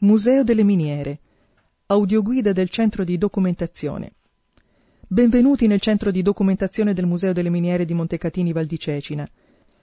Museo 0.00 0.44
delle 0.44 0.62
miniere. 0.62 1.18
Audioguida 1.86 2.52
del 2.52 2.68
Centro 2.68 3.02
di 3.02 3.18
Documentazione. 3.18 4.12
Benvenuti 5.08 5.66
nel 5.66 5.80
Centro 5.80 6.12
di 6.12 6.22
Documentazione 6.22 6.94
del 6.94 7.04
Museo 7.04 7.32
delle 7.32 7.50
Miniere 7.50 7.84
di 7.84 7.94
Montecatini 7.94 8.52
Val 8.52 8.66
di 8.66 8.78
Cecina. 8.78 9.28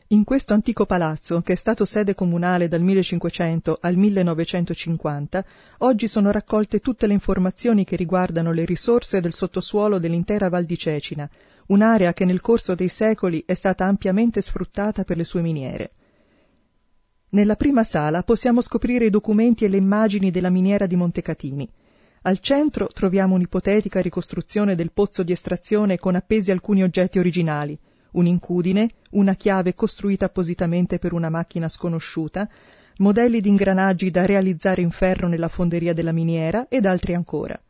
In 0.07 0.23
questo 0.23 0.54
antico 0.54 0.86
palazzo, 0.86 1.41
che 1.41 1.51
è 1.51 1.55
stato 1.57 1.83
sede 1.83 2.15
comunale 2.15 2.70
dal 2.70 2.79
1500 2.79 3.78
al 3.81 3.97
1950, 3.97 5.46
oggi 5.79 6.08
sono 6.08 6.32
raccolte 6.32 6.79
tutte 6.79 7.08
le 7.08 7.13
informazioni 7.13 7.84
che 7.84 7.97
riguardano 7.97 8.54
le 8.54 8.63
risorse 8.63 9.20
del 9.20 9.34
sottosuolo 9.34 10.00
dell'intera 10.00 10.47
Val 10.47 10.63
di 10.63 10.78
Cecina, 10.78 11.29
un'area 11.68 12.13
che 12.13 12.24
nel 12.24 12.40
corso 12.40 12.74
dei 12.74 12.88
secoli 12.88 13.44
è 13.46 13.54
stata 13.54 13.84
ampiamente 13.84 14.42
sfruttata 14.42 15.04
per 15.04 15.18
le 15.18 15.26
sue 15.26 15.42
miniere. 15.42 15.92
Nella 17.36 17.58
prima 17.58 17.84
sala 17.84 18.23
possiamo 18.23 18.62
scoprire 18.62 19.08
i 19.08 19.09
documenti 19.09 19.66
e 19.66 19.68
le 19.68 19.76
immagini 19.76 20.32
della 20.32 20.50
miniera 20.50 20.86
di 20.86 20.96
Montecatini. 20.96 21.70
Al 22.22 22.40
centro 22.40 22.88
troviamo 22.88 23.36
un'ipotetica 23.36 24.00
ricostruzione 24.00 24.73
del 24.73 24.94
pozzo 24.94 25.22
di 25.22 25.34
estrazione 25.34 25.98
con 25.98 26.16
appesi 26.16 26.52
alcuni 26.52 26.82
oggetti 26.82 27.20
originali, 27.20 27.78
un'incudine, 28.12 28.90
una 29.12 29.34
chiave 29.34 29.73
costruita 29.73 30.23
appositamente 30.23 30.98
per 30.98 31.12
una 31.12 31.30
macchina 31.30 31.68
sconosciuta, 31.68 32.48
modelli 33.00 33.42
di 33.42 33.50
ingranaggi 33.50 34.12
da 34.12 34.26
realizzare 34.26 34.81
in 34.81 34.92
ferro 34.92 35.28
nella 35.28 35.50
fonderia 35.50 35.94
della 35.94 36.14
miniera 36.14 36.67
ed 36.70 36.86
altri 36.86 37.16
ancora. 37.16 37.62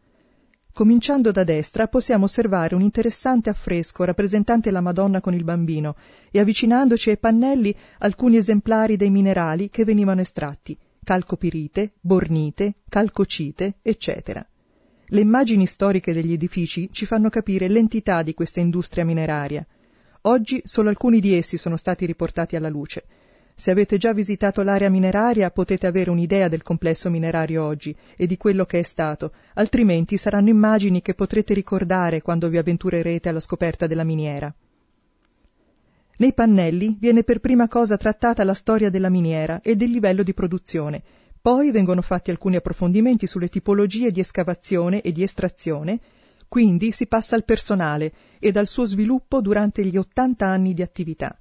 Cominciando 0.75 1.31
da 1.31 1.45
destra 1.45 1.88
possiamo 1.88 2.25
osservare 2.25 2.75
un 2.75 2.81
interessante 2.81 3.49
affresco 3.49 4.03
rappresentante 4.03 4.71
la 4.71 4.81
Madonna 4.81 5.21
con 5.21 5.33
il 5.33 5.45
bambino 5.45 5.95
e 6.29 6.41
avvicinandoci 6.41 7.11
ai 7.11 7.17
pannelli 7.17 7.73
alcuni 7.99 8.35
esemplari 8.35 8.97
dei 8.97 9.09
minerali 9.09 9.69
che 9.69 9.85
venivano 9.85 10.19
estratti, 10.19 10.77
calcopirite, 11.02 11.93
bornite, 12.02 12.73
calcocite, 12.89 13.75
eccetera. 13.81 14.45
Le 15.05 15.19
immagini 15.22 15.66
storiche 15.66 16.11
degli 16.11 16.33
edifici 16.33 16.89
ci 16.91 17.05
fanno 17.05 17.30
capire 17.30 17.69
l'entità 17.69 18.22
di 18.22 18.33
questa 18.33 18.59
industria 18.59 19.05
mineraria. 19.05 19.66
Oggi 20.23 20.59
solo 20.66 20.89
alcuni 20.89 21.22
di 21.22 21.35
essi 21.35 21.55
sono 21.55 21.78
stati 21.78 22.05
riportati 22.05 22.57
alla 22.57 22.67
luce, 22.67 23.05
se 23.56 23.72
avete 23.72 23.98
già 23.98 24.11
visitato 24.11 24.61
l'area 24.64 24.89
mineraria 24.89 25.50
potete 25.50 25.88
avere 25.88 26.09
un'idea 26.09 26.50
del 26.50 26.61
complesso 26.61 27.09
minerario 27.09 27.64
oggi 27.64 27.95
e 28.17 28.28
di 28.28 28.36
quello 28.36 28.66
che 28.66 28.80
è 28.80 28.84
stato, 28.84 29.31
altrimenti 29.53 30.17
saranno 30.17 30.50
immagini 30.50 31.02
che 31.02 31.14
potrete 31.14 31.53
ricordare 31.53 32.22
quando 32.22 32.50
vi 32.50 32.58
avventurerete 32.58 33.30
alla 33.30 33.39
scoperta 33.39 33.88
della 33.88 34.03
miniera. 34.03 34.53
Nei 36.17 36.34
pannelli 36.34 36.97
viene 37.00 37.23
per 37.23 37.39
prima 37.39 37.70
cosa 37.70 37.95
trattata 37.95 38.44
la 38.44 38.53
storia 38.53 38.89
della 38.89 39.09
miniera 39.09 39.62
e 39.62 39.78
del 39.78 39.90
livello 39.90 40.23
di 40.23 40.34
produzione, 40.34 41.02
poi 41.42 41.72
vengono 41.72 42.02
fatti 42.02 42.31
alcuni 42.31 42.58
approfondimenti 42.58 43.25
sulle 43.25 43.47
tipologie 43.50 44.12
di 44.12 44.19
escavazione 44.19 45.02
e 45.02 45.12
di 45.14 45.23
estrazione, 45.23 46.00
quindi 46.47 46.92
si 46.92 47.08
passa 47.08 47.36
al 47.36 47.45
personale 47.45 48.14
e 48.40 48.52
dal 48.52 48.67
suo 48.67 48.86
sviluppo 48.86 49.42
durante 49.42 49.86
gli 49.86 49.95
80 49.95 50.45
anni 50.45 50.73
di 50.73 50.81
attività. 50.81 51.38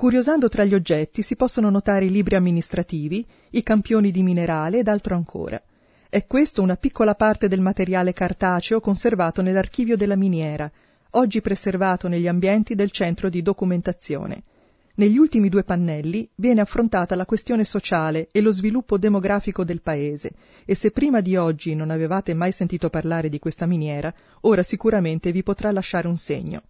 Curiosando 0.00 0.48
tra 0.48 0.64
gli 0.64 0.72
oggetti 0.72 1.20
si 1.20 1.36
possono 1.36 1.68
notare 1.68 2.06
i 2.06 2.10
libri 2.10 2.34
amministrativi, 2.34 3.22
i 3.50 3.62
campioni 3.62 4.10
di 4.10 4.22
minerale 4.22 4.78
ed 4.78 4.88
altro 4.88 5.14
ancora. 5.14 5.62
È 6.08 6.24
questo 6.26 6.62
una 6.62 6.76
piccola 6.76 7.14
parte 7.14 7.48
del 7.48 7.60
materiale 7.60 8.14
cartaceo 8.14 8.80
conservato 8.80 9.42
nell'archivio 9.42 9.98
della 9.98 10.16
miniera, 10.16 10.72
oggi 11.10 11.42
preservato 11.42 12.08
negli 12.08 12.26
ambienti 12.26 12.74
del 12.74 12.90
centro 12.90 13.28
di 13.28 13.42
documentazione. 13.42 14.42
Negli 14.94 15.18
ultimi 15.18 15.50
due 15.50 15.64
pannelli 15.64 16.26
viene 16.34 16.62
affrontata 16.62 17.14
la 17.14 17.26
questione 17.26 17.66
sociale 17.66 18.28
e 18.32 18.40
lo 18.40 18.52
sviluppo 18.52 18.96
demografico 18.96 19.64
del 19.64 19.82
paese, 19.82 20.32
e 20.64 20.74
se 20.74 20.92
prima 20.92 21.20
di 21.20 21.36
oggi 21.36 21.74
non 21.74 21.90
avevate 21.90 22.32
mai 22.32 22.52
sentito 22.52 22.88
parlare 22.88 23.28
di 23.28 23.38
questa 23.38 23.66
miniera, 23.66 24.10
ora 24.40 24.62
sicuramente 24.62 25.30
vi 25.30 25.42
potrà 25.42 25.70
lasciare 25.70 26.08
un 26.08 26.16
segno. 26.16 26.62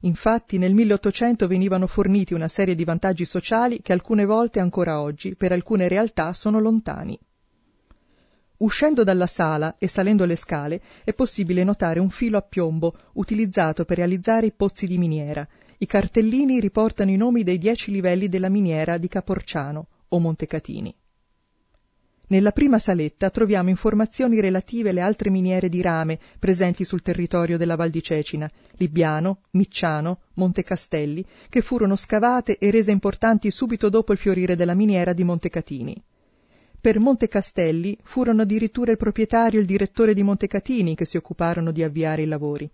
Infatti 0.00 0.56
nel 0.56 0.72
1800 0.72 1.46
venivano 1.46 1.86
forniti 1.86 2.32
una 2.32 2.48
serie 2.48 2.74
di 2.74 2.84
vantaggi 2.84 3.26
sociali 3.26 3.82
che 3.82 3.92
alcune 3.92 4.24
volte 4.24 4.58
ancora 4.58 5.00
oggi 5.00 5.36
per 5.36 5.52
alcune 5.52 5.88
realtà 5.88 6.32
sono 6.32 6.58
lontani. 6.58 7.18
Uscendo 8.58 9.04
dalla 9.04 9.26
sala 9.26 9.76
e 9.78 9.88
salendo 9.88 10.24
le 10.24 10.36
scale 10.36 10.80
è 11.04 11.12
possibile 11.12 11.64
notare 11.64 11.98
un 11.98 12.10
filo 12.10 12.38
a 12.38 12.42
piombo 12.42 12.94
utilizzato 13.14 13.84
per 13.84 13.98
realizzare 13.98 14.46
i 14.46 14.52
pozzi 14.52 14.86
di 14.86 14.98
miniera. 14.98 15.46
I 15.78 15.86
cartellini 15.86 16.60
riportano 16.60 17.10
i 17.10 17.16
nomi 17.16 17.42
dei 17.42 17.58
dieci 17.58 17.90
livelli 17.90 18.28
della 18.28 18.50
miniera 18.50 18.98
di 18.98 19.08
Caporciano 19.08 19.86
o 20.08 20.18
Montecatini. 20.18 20.94
Nella 22.30 22.52
prima 22.52 22.78
saletta 22.78 23.28
troviamo 23.28 23.70
informazioni 23.70 24.40
relative 24.40 24.90
alle 24.90 25.00
altre 25.00 25.30
miniere 25.30 25.68
di 25.68 25.82
rame 25.82 26.16
presenti 26.38 26.84
sul 26.84 27.02
territorio 27.02 27.56
della 27.56 27.74
Val 27.74 27.90
di 27.90 28.00
Cecina, 28.00 28.48
Libbiano, 28.76 29.40
Micciano, 29.50 30.20
Montecastelli, 30.34 31.26
che 31.48 31.60
furono 31.60 31.96
scavate 31.96 32.58
e 32.58 32.70
rese 32.70 32.92
importanti 32.92 33.50
subito 33.50 33.88
dopo 33.88 34.12
il 34.12 34.18
fiorire 34.18 34.54
della 34.54 34.74
miniera 34.74 35.12
di 35.12 35.24
Montecatini. 35.24 36.00
Per 36.80 37.00
Montecastelli 37.00 37.98
furono 38.04 38.42
addirittura 38.42 38.92
il 38.92 38.96
proprietario 38.96 39.58
e 39.58 39.62
il 39.62 39.66
direttore 39.66 40.14
di 40.14 40.22
Montecatini 40.22 40.94
che 40.94 41.06
si 41.06 41.16
occuparono 41.16 41.72
di 41.72 41.82
avviare 41.82 42.22
i 42.22 42.26
lavori. 42.26 42.70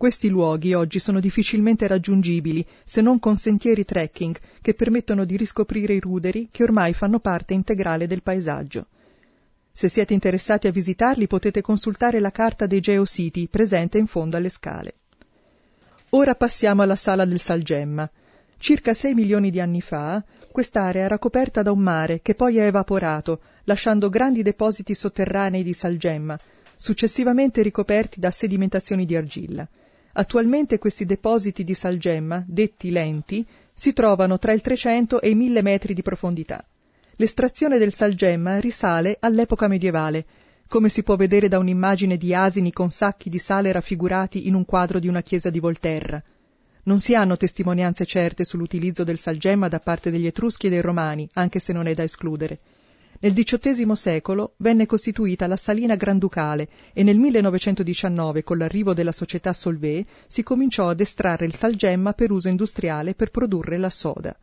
Questi 0.00 0.30
luoghi 0.30 0.72
oggi 0.72 0.98
sono 0.98 1.20
difficilmente 1.20 1.86
raggiungibili 1.86 2.66
se 2.84 3.02
non 3.02 3.18
con 3.18 3.36
sentieri 3.36 3.84
trekking 3.84 4.34
che 4.62 4.72
permettono 4.72 5.26
di 5.26 5.36
riscoprire 5.36 5.92
i 5.92 6.00
ruderi 6.00 6.48
che 6.50 6.62
ormai 6.62 6.94
fanno 6.94 7.20
parte 7.20 7.52
integrale 7.52 8.06
del 8.06 8.22
paesaggio. 8.22 8.86
Se 9.70 9.90
siete 9.90 10.14
interessati 10.14 10.66
a 10.66 10.70
visitarli 10.70 11.26
potete 11.26 11.60
consultare 11.60 12.18
la 12.18 12.30
carta 12.30 12.64
dei 12.64 12.80
geositi 12.80 13.46
presente 13.46 13.98
in 13.98 14.06
fondo 14.06 14.38
alle 14.38 14.48
scale. 14.48 14.94
Ora 16.12 16.34
passiamo 16.34 16.80
alla 16.80 16.96
sala 16.96 17.26
del 17.26 17.38
Salgemma. 17.38 18.10
Circa 18.56 18.94
6 18.94 19.12
milioni 19.12 19.50
di 19.50 19.60
anni 19.60 19.82
fa, 19.82 20.24
quest'area 20.50 21.04
era 21.04 21.18
coperta 21.18 21.60
da 21.60 21.72
un 21.72 21.80
mare 21.80 22.22
che 22.22 22.34
poi 22.34 22.56
è 22.56 22.64
evaporato, 22.64 23.42
lasciando 23.64 24.08
grandi 24.08 24.42
depositi 24.42 24.94
sotterranei 24.94 25.62
di 25.62 25.74
salgemma, 25.74 26.38
successivamente 26.78 27.60
ricoperti 27.60 28.18
da 28.18 28.30
sedimentazioni 28.30 29.04
di 29.04 29.14
argilla. 29.14 29.68
Attualmente 30.12 30.78
questi 30.78 31.04
depositi 31.04 31.62
di 31.62 31.74
salgemma, 31.74 32.44
detti 32.46 32.90
lenti, 32.90 33.46
si 33.72 33.92
trovano 33.92 34.38
tra 34.38 34.52
il 34.52 34.60
300 34.60 35.20
e 35.20 35.30
i 35.30 35.34
1000 35.34 35.62
metri 35.62 35.94
di 35.94 36.02
profondità. 36.02 36.64
L'estrazione 37.16 37.78
del 37.78 37.92
salgemma 37.92 38.58
risale 38.58 39.18
all'epoca 39.20 39.68
medievale, 39.68 40.24
come 40.66 40.88
si 40.88 41.02
può 41.02 41.16
vedere 41.16 41.48
da 41.48 41.58
un'immagine 41.58 42.16
di 42.16 42.34
asini 42.34 42.72
con 42.72 42.90
sacchi 42.90 43.28
di 43.28 43.38
sale 43.38 43.72
raffigurati 43.72 44.46
in 44.46 44.54
un 44.54 44.64
quadro 44.64 44.98
di 44.98 45.08
una 45.08 45.20
chiesa 45.20 45.50
di 45.50 45.60
Volterra. 45.60 46.22
Non 46.84 47.00
si 47.00 47.14
hanno 47.14 47.36
testimonianze 47.36 48.06
certe 48.06 48.44
sull'utilizzo 48.44 49.04
del 49.04 49.18
salgemma 49.18 49.68
da 49.68 49.80
parte 49.80 50.10
degli 50.10 50.26
Etruschi 50.26 50.66
e 50.66 50.70
dei 50.70 50.80
Romani, 50.80 51.28
anche 51.34 51.58
se 51.58 51.72
non 51.72 51.86
è 51.86 51.94
da 51.94 52.02
escludere. 52.02 52.58
Nel 53.22 53.34
XVIII 53.34 53.96
secolo 53.96 54.54
venne 54.56 54.86
costituita 54.86 55.46
la 55.46 55.58
Salina 55.58 55.94
Granducale 55.94 56.70
e 56.94 57.02
nel 57.02 57.18
1919, 57.18 58.42
con 58.42 58.56
l'arrivo 58.56 58.94
della 58.94 59.12
società 59.12 59.52
Solvay, 59.52 60.06
si 60.26 60.42
cominciò 60.42 60.88
ad 60.88 61.00
estrarre 61.00 61.44
il 61.44 61.54
salgemma 61.54 62.14
per 62.14 62.30
uso 62.30 62.48
industriale 62.48 63.14
per 63.14 63.30
produrre 63.30 63.76
la 63.76 63.90
soda. 63.90 64.34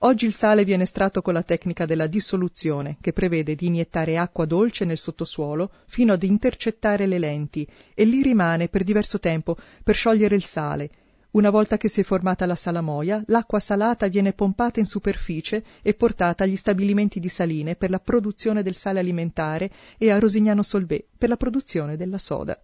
Oggi 0.00 0.26
il 0.26 0.34
sale 0.34 0.64
viene 0.64 0.82
estratto 0.82 1.22
con 1.22 1.32
la 1.32 1.42
tecnica 1.42 1.86
della 1.86 2.06
dissoluzione, 2.06 2.98
che 3.00 3.14
prevede 3.14 3.54
di 3.54 3.68
iniettare 3.68 4.18
acqua 4.18 4.44
dolce 4.44 4.84
nel 4.84 4.98
sottosuolo 4.98 5.70
fino 5.86 6.12
ad 6.12 6.22
intercettare 6.22 7.06
le 7.06 7.18
lenti, 7.18 7.66
e 7.94 8.04
lì 8.04 8.20
rimane 8.20 8.68
per 8.68 8.84
diverso 8.84 9.20
tempo 9.20 9.56
per 9.82 9.94
sciogliere 9.94 10.34
il 10.34 10.42
sale, 10.42 10.90
una 11.32 11.48
volta 11.48 11.78
che 11.78 11.88
si 11.88 12.00
è 12.00 12.04
formata 12.04 12.44
la 12.44 12.54
salamoia, 12.54 13.22
l'acqua 13.26 13.58
salata 13.58 14.06
viene 14.08 14.34
pompata 14.34 14.80
in 14.80 14.86
superficie 14.86 15.64
e 15.80 15.94
portata 15.94 16.44
agli 16.44 16.56
stabilimenti 16.56 17.20
di 17.20 17.30
saline 17.30 17.74
per 17.74 17.88
la 17.88 18.00
produzione 18.00 18.62
del 18.62 18.74
sale 18.74 19.00
alimentare 19.00 19.70
e 19.96 20.10
a 20.10 20.18
Rosignano 20.18 20.62
Solvay 20.62 21.02
per 21.16 21.30
la 21.30 21.38
produzione 21.38 21.96
della 21.96 22.18
soda. 22.18 22.60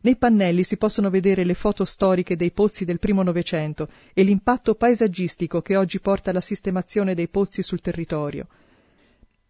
Nei 0.00 0.16
pannelli 0.16 0.64
si 0.64 0.76
possono 0.76 1.08
vedere 1.08 1.44
le 1.44 1.54
foto 1.54 1.84
storiche 1.84 2.36
dei 2.36 2.50
pozzi 2.50 2.84
del 2.84 2.98
primo 2.98 3.22
Novecento 3.22 3.88
e 4.12 4.22
l'impatto 4.24 4.74
paesaggistico 4.74 5.62
che 5.62 5.76
oggi 5.76 6.00
porta 6.00 6.30
alla 6.30 6.40
sistemazione 6.40 7.14
dei 7.14 7.28
pozzi 7.28 7.62
sul 7.62 7.80
territorio. 7.80 8.48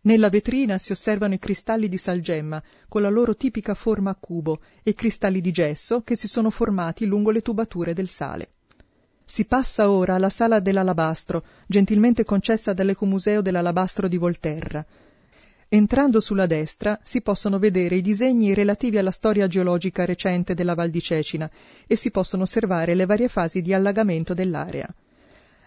Nella 0.09 0.31
vetrina 0.31 0.79
si 0.79 0.93
osservano 0.93 1.35
i 1.35 1.39
cristalli 1.39 1.87
di 1.87 1.99
salgemma, 1.99 2.63
con 2.89 3.03
la 3.03 3.11
loro 3.11 3.37
tipica 3.37 3.75
forma 3.75 4.09
a 4.09 4.17
cubo, 4.19 4.63
e 4.83 4.95
cristalli 4.95 5.43
di 5.43 5.51
gesso 5.51 6.01
che 6.01 6.17
si 6.17 6.27
sono 6.27 6.49
formati 6.49 7.05
lungo 7.05 7.31
le 7.31 7.43
tubature 7.43 7.93
del 7.93 8.09
sale. 8.09 8.53
Si 9.23 9.45
passa 9.45 9.91
ora 9.91 10.15
alla 10.15 10.31
sala 10.31 10.61
dell'alabastro, 10.61 11.45
gentilmente 11.67 12.25
concessa 12.25 12.73
dall'Ecomuseo 12.73 13.43
dell'Alabastro 13.43 14.09
di 14.09 14.17
Volterra. 14.17 14.83
Entrando 15.69 16.21
sulla 16.21 16.47
destra 16.47 16.99
si 17.03 17.21
possono 17.21 17.59
vedere 17.59 17.97
i 17.97 18.01
disegni 18.01 18.55
relativi 18.55 18.97
alla 18.97 19.11
storia 19.11 19.47
geologica 19.47 20.07
recente 20.07 20.55
della 20.55 20.75
Val 20.75 20.89
di 20.89 21.03
Cecina 21.03 21.51
e 21.87 21.97
si 21.97 22.11
possono 22.11 22.45
osservare 22.45 22.95
le 22.95 23.05
varie 23.05 23.29
fasi 23.29 23.61
di 23.61 23.75
allagamento 23.75 24.33
dell'area. 24.33 24.89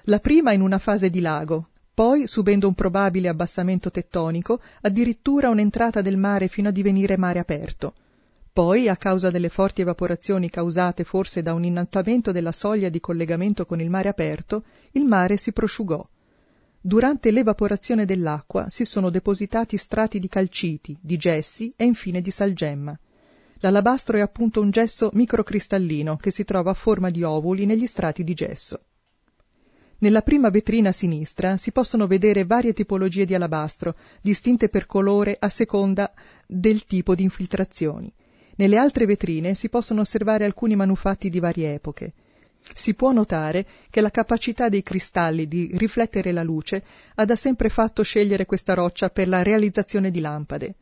La 0.06 0.18
prima 0.18 0.52
in 0.52 0.62
una 0.62 0.80
fase 0.80 1.12
di 1.12 1.20
lago, 1.22 1.68
poi, 1.94 2.26
subendo 2.26 2.68
un 2.68 2.74
probabile 2.74 3.28
abbassamento 3.28 3.92
tettonico, 3.92 4.62
addirittura 4.82 5.50
un'entrata 5.50 6.02
del 6.02 6.18
mare 6.18 6.48
fino 6.48 6.70
a 6.70 6.72
divenire 6.72 7.18
mare 7.18 7.40
aperto. 7.40 7.94
Poi, 8.54 8.90
a 8.90 8.98
causa 8.98 9.30
delle 9.30 9.50
forti 9.50 9.82
evaporazioni 9.82 10.50
causate 10.50 11.04
forse 11.04 11.42
da 11.42 11.54
un 11.54 11.64
innalzamento 11.64 12.32
della 12.32 12.52
soglia 12.52 12.90
di 12.90 13.00
collegamento 13.00 13.66
con 13.66 13.80
il 13.80 13.90
mare 13.90 14.10
aperto, 14.10 14.64
il 14.92 15.06
mare 15.06 15.38
si 15.38 15.54
prosciugò. 15.54 16.04
Durante 16.82 17.32
l'evaporazione 17.32 18.06
dell'acqua 18.06 18.68
si 18.68 18.86
sono 18.86 19.10
depositati 19.10 19.78
strati 19.78 20.20
di 20.20 20.28
calciti, 20.28 20.98
di 21.00 21.16
gessi 21.16 21.72
e 21.78 21.86
infine 21.86 22.22
di 22.22 22.32
salgemma. 22.32 22.98
L'alabastro 23.60 24.18
è 24.18 24.22
appunto 24.22 24.60
un 24.60 24.72
gesso 24.72 25.12
microcristallino 25.14 26.18
che 26.18 26.32
si 26.32 26.44
trova 26.44 26.72
a 26.72 26.74
forma 26.74 27.12
di 27.12 27.22
ovuli 27.22 27.66
negli 27.66 27.86
strati 27.86 28.24
di 28.24 28.34
gesso. 28.34 28.80
Nella 30.02 30.24
prima 30.24 30.50
vetrina 30.50 30.90
a 30.90 30.94
sinistra 30.94 31.58
si 31.58 31.72
possono 31.72 32.08
vedere 32.08 32.44
varie 32.44 32.74
tipologie 32.74 33.24
di 33.24 33.36
alabastro, 33.36 33.94
distinte 34.20 34.68
per 34.68 34.88
colore 34.88 35.38
a 35.40 35.48
seconda 35.48 36.12
del 36.48 36.86
tipo 36.86 37.14
di 37.14 37.22
infiltrazioni. 37.22 38.12
Nelle 38.56 38.78
altre 38.78 39.06
vetrine 39.06 39.54
si 39.54 39.70
possono 39.70 40.02
osservare 40.02 40.44
alcuni 40.44 40.76
manufatti 40.76 41.30
di 41.30 41.40
varie 41.40 41.76
epoche. 41.76 42.14
Si 42.74 42.96
può 42.96 43.12
notare 43.12 43.64
che 43.92 44.02
la 44.02 44.10
capacità 44.10 44.70
dei 44.70 44.82
cristalli 44.82 45.48
di 45.48 45.70
riflettere 45.76 46.32
la 46.32 46.42
luce 46.42 46.84
ha 47.14 47.26
da 47.26 47.36
sempre 47.36 47.70
fatto 47.70 48.02
scegliere 48.02 48.48
questa 48.48 48.74
roccia 48.74 49.12
per 49.12 49.28
la 49.28 49.44
realizzazione 49.44 50.10
di 50.10 50.20
lampade. 50.20 50.78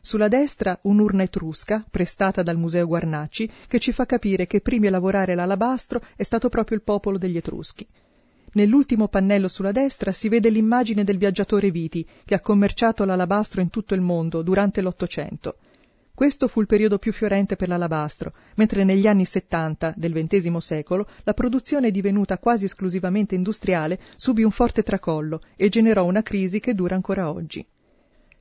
Sulla 0.00 0.28
destra 0.28 0.78
un'urna 0.84 1.22
etrusca, 1.22 1.84
prestata 1.90 2.42
dal 2.42 2.56
Museo 2.56 2.86
Guarnacci, 2.86 3.50
che 3.68 3.78
ci 3.78 3.92
fa 3.92 4.06
capire 4.06 4.46
che 4.46 4.62
primi 4.62 4.86
a 4.86 4.90
lavorare 4.90 5.34
l'alabastro 5.34 6.00
è 6.16 6.22
stato 6.22 6.48
proprio 6.48 6.78
il 6.78 6.82
popolo 6.82 7.18
degli 7.18 7.36
Etruschi. 7.36 7.86
Nell'ultimo 8.54 9.08
pannello 9.08 9.48
sulla 9.48 9.72
destra 9.72 10.12
si 10.12 10.28
vede 10.28 10.48
l'immagine 10.48 11.02
del 11.02 11.18
viaggiatore 11.18 11.72
Viti, 11.72 12.06
che 12.24 12.34
ha 12.34 12.40
commerciato 12.40 13.04
l'alabastro 13.04 13.60
in 13.60 13.68
tutto 13.68 13.94
il 13.94 14.00
mondo 14.00 14.42
durante 14.42 14.80
l'Ottocento. 14.80 15.56
Questo 16.14 16.46
fu 16.46 16.60
il 16.60 16.68
periodo 16.68 16.98
più 16.98 17.12
fiorente 17.12 17.56
per 17.56 17.66
l'alabastro, 17.66 18.32
mentre 18.54 18.84
negli 18.84 19.08
anni 19.08 19.24
70 19.24 19.94
del 19.96 20.12
XX 20.12 20.56
secolo 20.58 21.08
la 21.24 21.34
produzione 21.34 21.90
divenuta 21.90 22.38
quasi 22.38 22.66
esclusivamente 22.66 23.34
industriale 23.34 23.98
subì 24.14 24.44
un 24.44 24.52
forte 24.52 24.84
tracollo 24.84 25.40
e 25.56 25.68
generò 25.68 26.04
una 26.04 26.22
crisi 26.22 26.60
che 26.60 26.74
dura 26.74 26.94
ancora 26.94 27.32
oggi. 27.32 27.66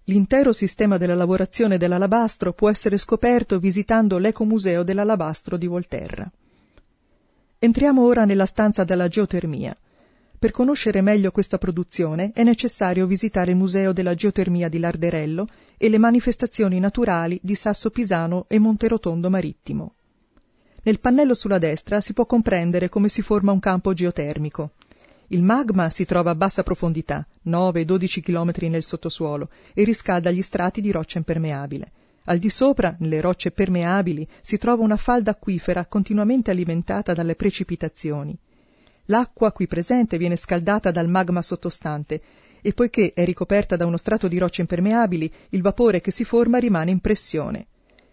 L'intero 0.04 0.54
sistema 0.54 0.98
della 0.98 1.16
lavorazione 1.16 1.80
dell'alabastro 1.80 2.54
può 2.54 2.70
essere 2.70 3.00
scoperto 3.00 3.58
visitando 3.58 4.20
l'Ecomuseo 4.20 4.84
dell'Alabastro 4.84 5.58
di 5.58 5.66
Volterra. 5.66 6.32
Entriamo 7.58 8.04
ora 8.04 8.26
nella 8.26 8.46
stanza 8.46 8.84
della 8.84 9.08
geotermia. 9.08 9.76
Per 10.44 10.52
conoscere 10.52 11.00
meglio 11.00 11.32
questa 11.32 11.58
produzione 11.58 12.34
è 12.34 12.44
necessario 12.44 13.08
visitare 13.08 13.52
il 13.52 13.56
Museo 13.56 13.94
della 13.94 14.14
Geotermia 14.14 14.68
di 14.68 14.78
Larderello 14.78 15.48
e 15.78 15.88
le 15.88 15.98
manifestazioni 15.98 16.80
naturali 16.80 17.40
di 17.42 17.56
Sasso 17.56 17.90
Pisano 17.92 18.44
e 18.50 18.60
Monterotondo 18.60 19.30
Marittimo. 19.30 19.94
Nel 20.82 21.00
pannello 21.00 21.34
sulla 21.34 21.60
destra 21.60 22.02
si 22.02 22.12
può 22.12 22.26
comprendere 22.26 22.90
come 22.90 23.08
si 23.08 23.22
forma 23.22 23.54
un 23.54 23.60
campo 23.60 23.94
geotermico. 23.94 24.72
Il 25.28 25.44
magma 25.44 25.90
si 25.90 26.04
trova 26.04 26.32
a 26.32 26.36
bassa 26.36 26.62
profondità, 26.62 27.26
9-12 27.48 28.20
km 28.20 28.52
nel 28.68 28.84
sottosuolo, 28.84 29.48
e 29.74 29.86
riscalda 29.86 30.30
gli 30.30 30.42
strati 30.42 30.82
di 30.82 30.92
roccia 30.92 31.20
impermeabile. 31.20 31.90
Al 32.26 32.38
di 32.38 32.50
sopra, 32.50 32.94
nelle 33.00 33.22
rocce 33.22 33.52
permeabili, 33.52 34.28
si 34.42 34.58
trova 34.58 34.84
una 34.84 34.98
falda 34.98 35.32
acquifera 35.32 35.86
continuamente 35.86 36.52
alimentata 36.52 37.14
dalle 37.14 37.36
precipitazioni. 37.36 38.38
L'acqua 39.08 39.52
qui 39.52 39.68
presente 39.68 40.18
viene 40.18 40.38
scaldata 40.38 40.90
dal 40.90 41.10
magma 41.10 41.42
sottostante 41.42 42.22
e 42.62 42.74
poiché 42.74 43.12
è 43.14 43.26
ricoperta 43.26 43.76
da 43.76 43.86
uno 43.86 43.98
strato 43.98 44.30
di 44.30 44.38
rocce 44.38 44.62
impermeabili, 44.62 45.32
il 45.50 45.62
vapore 45.62 46.00
che 46.00 46.12
si 46.12 46.24
forma 46.24 46.58
rimane 46.58 46.92
in 46.92 47.00
pressione. 47.00 47.68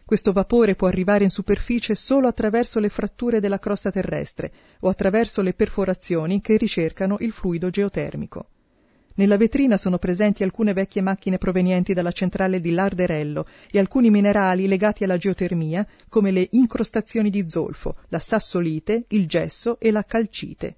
Questo 0.05 0.33
vapore 0.33 0.75
può 0.75 0.89
arrivare 0.89 1.23
in 1.23 1.31
superficie 1.31 1.95
solo 1.95 2.27
attraverso 2.27 2.81
le 2.81 2.89
fratture 2.89 3.39
della 3.39 3.61
crosta 3.61 3.93
terrestre 3.93 4.53
o 4.81 4.89
attraverso 4.89 5.43
le 5.43 5.55
perforazioni 5.55 6.41
che 6.41 6.57
ricercano 6.57 7.19
il 7.21 7.31
fluido 7.31 7.71
geotermico. 7.71 8.49
Nella 9.21 9.37
vetrina 9.37 9.77
sono 9.77 9.99
presenti 9.99 10.43
alcune 10.43 10.73
vecchie 10.73 11.03
macchine 11.03 11.37
provenienti 11.37 11.93
dalla 11.93 12.11
centrale 12.11 12.59
di 12.59 12.71
Larderello 12.71 13.45
e 13.71 13.79
alcuni 13.79 14.09
minerali 14.09 14.67
legati 14.67 15.05
alla 15.05 15.19
geotermia, 15.19 15.87
come 16.09 16.31
le 16.31 16.49
incrostazioni 16.53 17.29
di 17.29 17.45
zolfo, 17.47 17.93
la 18.09 18.19
sassolite, 18.19 19.05
il 19.09 19.29
gesso 19.29 19.79
e 19.79 19.91
la 19.91 20.05
calcite. 20.05 20.77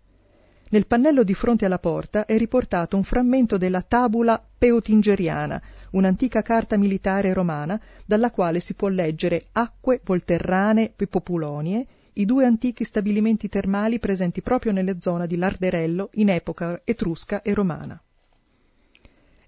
Nel 0.70 0.88
pannello 0.88 1.22
di 1.22 1.34
fronte 1.34 1.66
alla 1.66 1.78
porta 1.78 2.26
è 2.26 2.36
riportato 2.36 2.96
un 2.96 3.04
frammento 3.04 3.58
della 3.58 3.80
tabula 3.80 4.44
peotingeriana, 4.58 5.62
un'antica 5.92 6.42
carta 6.42 6.76
militare 6.76 7.32
romana 7.32 7.80
dalla 8.04 8.32
quale 8.32 8.58
si 8.58 8.74
può 8.74 8.88
leggere 8.88 9.44
acque 9.52 10.00
volterrane 10.02 10.94
e 10.96 11.06
populonie, 11.06 11.86
i 12.14 12.24
due 12.24 12.44
antichi 12.44 12.82
stabilimenti 12.82 13.48
termali 13.48 14.00
presenti 14.00 14.42
proprio 14.42 14.72
nelle 14.72 14.96
zone 14.98 15.28
di 15.28 15.36
Larderello 15.36 16.10
in 16.14 16.28
epoca 16.28 16.80
etrusca 16.84 17.40
e 17.42 17.54
romana. 17.54 18.02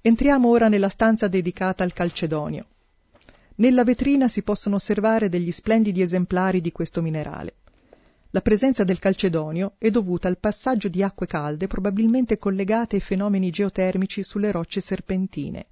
Entriamo 0.06 0.50
ora 0.50 0.68
nella 0.68 0.90
stanza 0.90 1.28
dedicata 1.28 1.82
al 1.82 1.94
calcedonio. 1.94 2.66
Nella 3.54 3.84
vetrina 3.84 4.28
si 4.28 4.42
possono 4.42 4.76
osservare 4.76 5.30
degli 5.30 5.50
splendidi 5.50 6.02
esemplari 6.02 6.60
di 6.60 6.72
questo 6.72 7.00
minerale. 7.00 7.54
La 8.28 8.42
presenza 8.42 8.84
del 8.84 8.98
calcedonio 8.98 9.76
è 9.78 9.88
dovuta 9.88 10.28
al 10.28 10.36
passaggio 10.36 10.88
di 10.88 11.02
acque 11.02 11.26
calde 11.26 11.68
probabilmente 11.68 12.36
collegate 12.36 12.96
ai 12.96 13.00
fenomeni 13.00 13.48
geotermici 13.48 14.22
sulle 14.22 14.50
rocce 14.50 14.82
serpentine. 14.82 15.68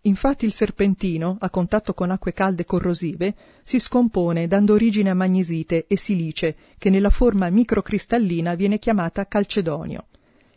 Infatti 0.00 0.46
il 0.46 0.52
serpentino, 0.52 1.36
a 1.38 1.50
contatto 1.50 1.92
con 1.92 2.10
acque 2.10 2.32
calde 2.32 2.64
corrosive, 2.64 3.34
si 3.62 3.78
scompone 3.78 4.48
dando 4.48 4.72
origine 4.72 5.10
a 5.10 5.14
magnesite 5.14 5.84
e 5.86 5.98
silice, 5.98 6.56
che 6.78 6.88
nella 6.88 7.10
forma 7.10 7.50
microcristallina 7.50 8.54
viene 8.54 8.78
chiamata 8.78 9.28
calcedonio. 9.28 10.06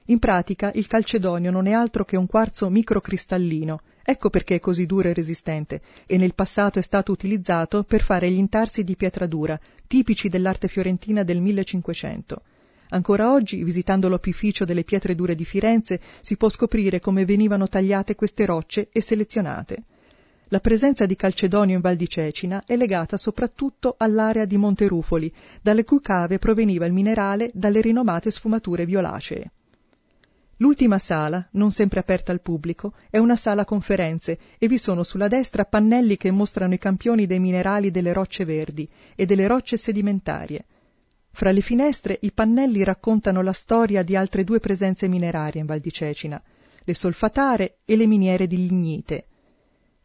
In 0.10 0.20
pratica 0.20 0.72
il 0.74 0.88
calcedonio 0.88 1.50
non 1.50 1.66
è 1.66 1.72
altro 1.72 2.06
che 2.06 2.18
un 2.18 2.28
quarzo 2.28 2.70
microcristallino, 2.70 3.82
Ecco 4.10 4.32
perché 4.32 4.56
è 4.56 4.60
così 4.60 4.88
duro 4.88 5.08
e 5.08 5.14
resistente, 5.14 5.82
e 6.08 6.18
nel 6.18 6.34
passato 6.34 6.80
è 6.80 6.82
stato 6.82 7.12
utilizzato 7.12 7.84
per 7.84 8.02
fare 8.02 8.28
gli 8.32 8.40
intarsi 8.40 8.84
di 8.84 8.96
pietra 8.96 9.28
dura, 9.28 9.60
tipici 9.86 10.30
dell'arte 10.30 10.68
fiorentina 10.68 11.22
del 11.22 11.40
1500. 11.40 12.42
Ancora 12.90 13.32
oggi, 13.32 13.64
visitando 13.64 14.10
l'opificio 14.10 14.66
delle 14.66 14.84
pietre 14.84 15.14
dure 15.14 15.36
di 15.36 15.46
Firenze, 15.46 16.02
si 16.22 16.38
può 16.38 16.50
scoprire 16.50 17.00
come 17.00 17.24
venivano 17.24 17.68
tagliate 17.68 18.16
queste 18.16 18.48
rocce 18.48 18.90
e 18.92 19.00
selezionate. 19.00 19.84
La 20.48 20.60
presenza 20.60 21.06
di 21.06 21.16
calcedonio 21.16 21.76
in 21.76 21.82
Val 21.82 21.98
di 21.98 22.10
Cecina 22.10 22.64
è 22.66 22.76
legata 22.76 23.16
soprattutto 23.16 23.94
all'area 23.96 24.46
di 24.46 24.58
Monterufoli, 24.58 25.32
dalle 25.62 25.84
cui 25.84 26.02
cave 26.02 26.40
proveniva 26.40 26.88
il 26.88 26.94
minerale 26.94 27.52
dalle 27.54 27.82
rinomate 27.82 28.32
sfumature 28.32 28.88
violacee. 28.88 29.52
L'ultima 30.62 31.00
sala, 31.00 31.48
non 31.52 31.72
sempre 31.72 32.02
aperta 32.02 32.34
al 32.34 32.42
pubblico, 32.42 32.94
è 33.10 33.18
una 33.18 33.38
sala 33.38 33.64
conferenze 33.64 34.38
e 34.58 34.68
vi 34.68 34.78
sono 34.78 35.04
sulla 35.04 35.30
destra 35.30 35.64
pannelli 35.64 36.18
che 36.18 36.32
mostrano 36.32 36.74
i 36.74 36.78
campioni 36.78 37.26
dei 37.26 37.40
minerali 37.40 37.92
delle 37.92 38.12
rocce 38.12 38.44
verdi 38.44 38.86
e 39.16 39.26
delle 39.26 39.48
rocce 39.48 39.78
sedimentarie. 39.78 40.66
Fra 41.32 41.52
le 41.52 41.62
finestre 41.62 42.18
i 42.24 42.34
pannelli 42.34 42.84
raccontano 42.84 43.42
la 43.42 43.54
storia 43.54 44.04
di 44.04 44.18
altre 44.18 44.44
due 44.44 44.60
presenze 44.60 45.08
minerarie 45.08 45.62
in 45.62 45.66
Val 45.66 45.80
di 45.80 45.94
Cecina, 45.94 46.42
le 46.84 46.94
solfatare 46.94 47.78
e 47.86 47.96
le 47.96 48.06
miniere 48.06 48.46
di 48.46 48.58
lignite. 48.58 49.28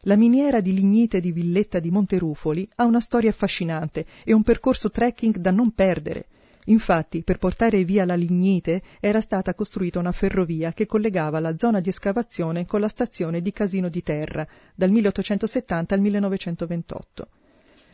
La 0.03 0.15
miniera 0.15 0.61
di 0.61 0.73
lignite 0.73 1.19
di 1.19 1.33
Villetta 1.33 1.79
di 1.79 1.91
Monterufoli 1.91 2.65
ha 2.75 2.85
una 2.85 3.01
storia 3.01 3.31
affascinante 3.31 4.05
e 4.23 4.31
un 4.31 4.43
percorso 4.43 4.89
trekking 4.89 5.35
da 5.35 5.51
non 5.51 5.71
perdere, 5.71 6.27
Infatti, 6.65 7.23
per 7.23 7.37
portare 7.37 7.83
via 7.83 8.05
la 8.05 8.15
lignite 8.15 8.81
era 8.99 9.21
stata 9.21 9.53
costruita 9.53 9.99
una 9.99 10.11
ferrovia 10.11 10.73
che 10.73 10.85
collegava 10.85 11.39
la 11.39 11.57
zona 11.57 11.79
di 11.79 11.89
escavazione 11.89 12.65
con 12.65 12.79
la 12.79 12.87
stazione 12.87 13.41
di 13.41 13.51
Casino 13.51 13.87
di 13.89 14.01
Terra 14.01 14.47
dal 14.73 14.89
1870 14.89 15.93
al 15.93 16.01
1928. 16.01 17.27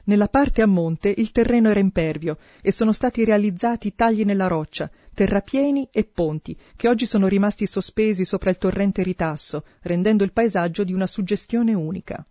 Nella 0.04 0.30
parte 0.30 0.62
a 0.62 0.66
monte 0.66 1.14
il 1.16 1.32
terreno 1.32 1.70
era 1.70 1.80
impervio 1.80 2.38
e 2.62 2.72
sono 2.72 2.92
stati 2.92 3.24
realizzati 3.24 3.94
tagli 3.94 4.24
nella 4.24 4.48
roccia, 4.48 4.90
terrapieni 5.14 5.90
e 5.92 6.06
ponti, 6.06 6.58
che 6.76 6.88
oggi 6.88 7.06
sono 7.06 7.28
rimasti 7.28 7.68
sospesi 7.68 8.26
sopra 8.26 8.50
il 8.50 8.58
torrente 8.58 9.04
Ritasso, 9.04 9.64
rendendo 9.82 10.24
il 10.24 10.32
paesaggio 10.32 10.84
di 10.84 10.94
una 10.94 11.08
suggestione 11.08 11.74
unica. 11.74 12.26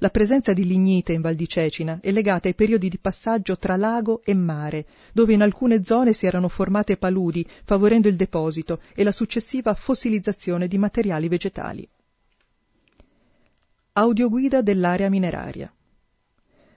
La 0.00 0.10
presenza 0.10 0.52
di 0.52 0.64
lignite 0.64 1.12
in 1.12 1.20
Val 1.20 1.34
di 1.34 1.48
Cecina 1.48 1.98
è 2.00 2.12
legata 2.12 2.46
ai 2.46 2.54
periodi 2.54 2.88
di 2.88 2.98
passaggio 2.98 3.58
tra 3.58 3.76
lago 3.76 4.22
e 4.24 4.32
mare, 4.32 4.86
dove 5.12 5.32
in 5.32 5.42
alcune 5.42 5.84
zone 5.84 6.12
si 6.12 6.24
erano 6.24 6.48
formate 6.48 6.96
paludi, 6.96 7.44
favorendo 7.64 8.06
il 8.06 8.14
deposito 8.14 8.80
e 8.94 9.02
la 9.02 9.10
successiva 9.10 9.74
fossilizzazione 9.74 10.68
di 10.68 10.78
materiali 10.78 11.26
vegetali. 11.26 11.88
Audioguida 13.94 14.62
dell'area 14.62 15.08
mineraria. 15.08 15.72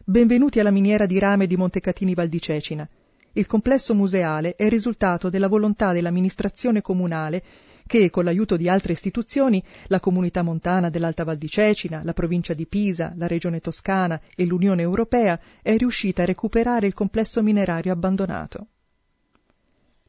Benvenuti 0.04 0.60
alla 0.60 0.72
miniera 0.72 1.06
di 1.06 1.20
rame 1.20 1.46
di 1.46 1.56
Montecatini 1.56 2.16
Val 2.16 2.28
di 2.28 2.42
Cecina. 2.42 2.90
Il 3.34 3.46
complesso 3.46 3.94
museale 3.94 4.56
è 4.56 4.63
il 4.63 4.72
risultato 4.72 5.30
della 5.30 5.48
volontà 5.48 5.94
dell'amministrazione 5.94 6.82
comunale 6.82 7.44
che, 7.91 8.10
con 8.10 8.24
l'aiuto 8.24 8.55
di 8.55 8.69
altre 8.69 8.93
istituzioni, 8.93 9.62
la 9.88 10.00
Comunità 10.00 10.43
Montana 10.43 10.89
dell'Alta 10.89 11.25
Val 11.25 11.36
di 11.36 11.50
Cecina, 11.50 12.03
la 12.05 12.13
provincia 12.13 12.53
di 12.53 12.65
Pisa, 12.65 13.12
la 13.17 13.27
Regione 13.27 13.60
Toscana 13.60 14.17
e 14.33 14.45
l'Unione 14.45 14.81
Europea, 14.81 15.38
è 15.62 15.75
riuscita 15.75 16.21
a 16.21 16.25
recuperare 16.25 16.88
il 16.88 16.93
complesso 16.93 17.43
minerario 17.43 17.91
abbandonato. 17.91 18.67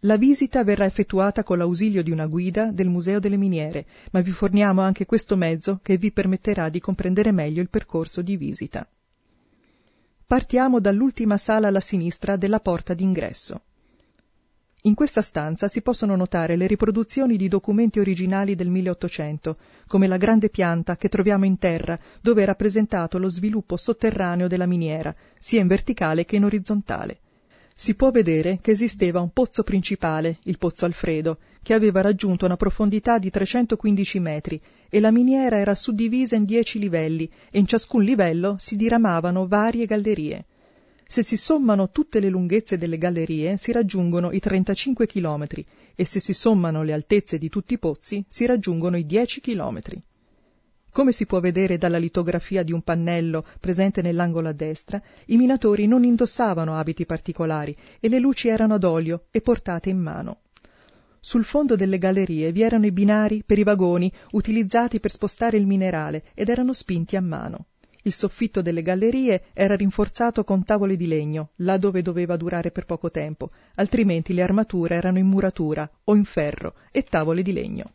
La 0.03 0.17
visita 0.17 0.63
verrà 0.63 0.85
effettuata 0.85 1.43
con 1.43 1.59
l'ausilio 1.59 2.05
di 2.05 2.13
una 2.13 2.27
guida 2.27 2.71
del 2.71 2.87
Museo 2.87 3.19
delle 3.19 3.37
Miniere, 3.37 3.85
ma 4.13 4.21
vi 4.21 4.31
forniamo 4.31 4.81
anche 4.81 5.05
questo 5.05 5.35
mezzo 5.35 5.81
che 5.83 5.97
vi 5.97 6.13
permetterà 6.13 6.69
di 6.69 6.79
comprendere 6.79 7.33
meglio 7.33 7.63
il 7.63 7.69
percorso 7.69 8.23
di 8.23 8.37
visita. 8.37 8.87
Partiamo 10.25 10.79
dall'ultima 10.79 11.37
sala 11.37 11.67
alla 11.67 11.81
sinistra 11.81 12.37
della 12.37 12.61
porta 12.61 12.95
d'ingresso. 12.95 13.63
In 14.85 14.95
questa 14.95 15.23
stanza 15.23 15.69
si 15.69 15.81
possono 15.81 16.17
notare 16.17 16.57
le 16.57 16.67
riproduzioni 16.67 17.37
di 17.37 17.47
documenti 17.47 18.01
originali 18.01 18.57
del 18.57 18.69
1800, 18.69 19.57
come 19.87 20.09
la 20.09 20.17
grande 20.17 20.51
pianta 20.51 20.97
che 20.97 21.09
troviamo 21.09 21.45
in 21.45 21.57
terra, 21.57 21.97
dove 22.21 22.43
è 22.43 22.47
rappresentato 22.47 23.19
lo 23.19 23.29
sviluppo 23.29 23.77
sotterraneo 23.77 24.49
della 24.49 24.67
miniera, 24.67 25.15
sia 25.39 25.61
in 25.61 25.69
verticale 25.69 26.25
che 26.25 26.35
in 26.35 26.45
orizzontale 26.45 27.21
si 27.75 27.95
può 27.95 28.11
vedere 28.11 28.59
che 28.61 28.71
esisteva 28.71 29.21
un 29.21 29.33
pozzo 29.33 29.63
principale, 29.63 30.39
il 30.45 30.59
Pozzo 30.59 30.85
Alfredo, 30.85 31.39
che 31.63 31.75
aveva 31.75 32.01
raggiunto 32.01 32.45
una 32.45 32.57
profondità 32.57 33.19
di 33.19 33.31
315 33.31 34.21
metri 34.21 34.61
e 34.89 35.01
la 35.01 35.11
miniera 35.11 35.57
era 35.59 35.75
suddivisa 35.75 36.37
in 36.37 36.45
dieci 36.45 36.79
livelli 36.79 37.29
e 37.51 37.59
in 37.59 37.67
ciascun 37.67 38.03
livello 38.03 38.57
si 38.59 38.77
diramavano 38.77 39.49
varie 39.49 39.87
gallerie. 39.87 40.45
Se 41.13 41.23
si 41.23 41.37
sommano 41.37 41.91
tutte 41.91 42.21
le 42.21 42.31
lunghezze 42.31 42.79
delle 42.79 42.97
gallerie 42.97 43.59
si 43.59 43.71
raggiungono 43.71 44.33
i 44.33 44.41
35 44.41 45.07
chilometri 45.07 45.63
e 45.95 46.07
se 46.07 46.21
si 46.21 46.33
sommano 46.33 46.83
le 46.83 46.95
altezze 46.95 47.37
di 47.37 47.51
tutti 47.51 47.75
i 47.75 47.79
pozzi 47.79 48.25
si 48.27 48.47
raggiungono 48.47 48.97
i 48.97 49.05
10 49.05 49.43
chilometri. 49.43 50.03
Come 50.91 51.13
si 51.13 51.27
può 51.27 51.39
vedere 51.41 51.77
dalla 51.77 51.99
litografia 51.99 52.63
di 52.63 52.73
un 52.73 52.81
pannello 52.81 53.45
presente 53.61 54.01
nell'angolo 54.01 54.49
a 54.49 54.53
destra, 54.53 55.03
i 55.27 55.37
minatori 55.37 55.87
non 55.87 56.03
indossavano 56.03 56.77
abiti 56.77 57.05
particolari 57.05 57.77
e 58.01 58.09
le 58.09 58.19
luci 58.19 58.49
erano 58.49 58.73
ad 58.73 58.85
olio 58.85 59.27
e 59.31 59.43
portate 59.43 59.91
in 59.91 59.99
mano. 59.99 60.39
Sul 61.21 61.45
fondo 61.45 61.77
delle 61.77 61.99
gallerie 61.99 62.53
vi 62.53 62.63
erano 62.63 62.87
i 62.87 62.91
binari 62.91 63.43
per 63.45 63.59
i 63.59 63.65
vagoni 63.65 64.11
utilizzati 64.31 64.99
per 64.99 65.11
spostare 65.11 65.59
il 65.59 65.67
minerale 65.67 66.23
ed 66.33 66.49
erano 66.49 66.73
spinti 66.73 67.17
a 67.17 67.21
mano. 67.21 67.67
Il 68.05 68.13
soffitto 68.13 68.63
delle 68.63 68.83
gallerie 68.83 69.45
era 69.53 69.77
rinforzato 69.77 70.43
con 70.43 70.65
tavole 70.65 70.97
di 70.97 71.07
legno, 71.07 71.51
là 71.57 71.77
dove 71.77 72.03
doveva 72.03 72.37
durare 72.37 72.73
per 72.73 72.85
poco 72.85 73.13
tempo, 73.13 73.49
altrimenti 73.77 74.35
le 74.35 74.43
armature 74.43 74.97
erano 74.97 75.19
in 75.19 75.27
muratura 75.27 75.89
o 76.05 76.15
in 76.17 76.25
ferro 76.25 76.75
e 76.91 77.05
tavole 77.05 77.43
di 77.43 77.53
legno. 77.53 77.93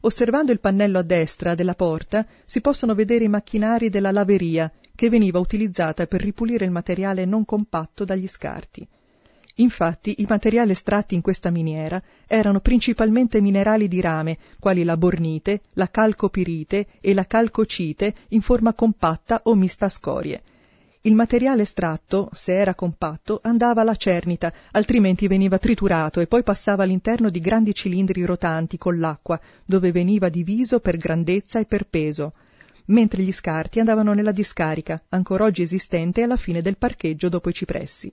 Osservando 0.00 0.52
il 0.52 0.60
pannello 0.60 0.98
a 0.98 1.02
destra 1.02 1.54
della 1.54 1.74
porta 1.74 2.26
si 2.46 2.62
possono 2.62 2.94
vedere 2.94 3.24
i 3.24 3.28
macchinari 3.28 3.90
della 3.90 4.10
laveria, 4.10 4.72
che 4.94 5.10
veniva 5.10 5.38
utilizzata 5.38 6.06
per 6.06 6.22
ripulire 6.22 6.64
il 6.64 6.70
materiale 6.70 7.26
non 7.26 7.44
compatto 7.44 8.04
dagli 8.04 8.26
scarti. 8.26 8.88
Infatti 9.56 10.16
i 10.18 10.26
materiali 10.28 10.70
estratti 10.72 11.14
in 11.14 11.20
questa 11.20 11.50
miniera 11.50 12.02
erano 12.26 12.60
principalmente 12.60 13.40
minerali 13.40 13.88
di 13.88 14.00
rame, 14.00 14.38
quali 14.58 14.84
la 14.84 14.96
bornite, 14.96 15.62
la 15.74 15.90
calcopirite 15.90 16.86
e 17.00 17.14
la 17.14 17.26
calcocite 17.26 18.14
in 18.28 18.40
forma 18.40 18.74
compatta 18.74 19.40
o 19.44 19.54
mista 19.54 19.86
a 19.86 19.90
scorie, 19.90 20.42
il 21.04 21.14
materiale 21.14 21.62
estratto, 21.62 22.28
se 22.34 22.52
era 22.52 22.74
compatto, 22.74 23.38
andava 23.42 23.80
alla 23.80 23.94
cernita, 23.94 24.52
altrimenti 24.72 25.28
veniva 25.28 25.56
triturato 25.56 26.20
e 26.20 26.26
poi 26.26 26.42
passava 26.42 26.82
all'interno 26.82 27.30
di 27.30 27.40
grandi 27.40 27.74
cilindri 27.74 28.22
rotanti 28.24 28.76
con 28.76 28.98
l'acqua, 28.98 29.40
dove 29.64 29.92
veniva 29.92 30.28
diviso 30.28 30.78
per 30.78 30.98
grandezza 30.98 31.58
e 31.58 31.64
per 31.64 31.86
peso, 31.86 32.34
mentre 32.86 33.22
gli 33.22 33.32
scarti 33.32 33.78
andavano 33.78 34.12
nella 34.12 34.30
discarica, 34.30 35.02
ancora 35.08 35.44
oggi 35.44 35.62
esistente 35.62 36.22
alla 36.22 36.36
fine 36.36 36.60
del 36.60 36.76
parcheggio 36.76 37.30
dopo 37.30 37.48
i 37.48 37.54
cipressi. 37.54 38.12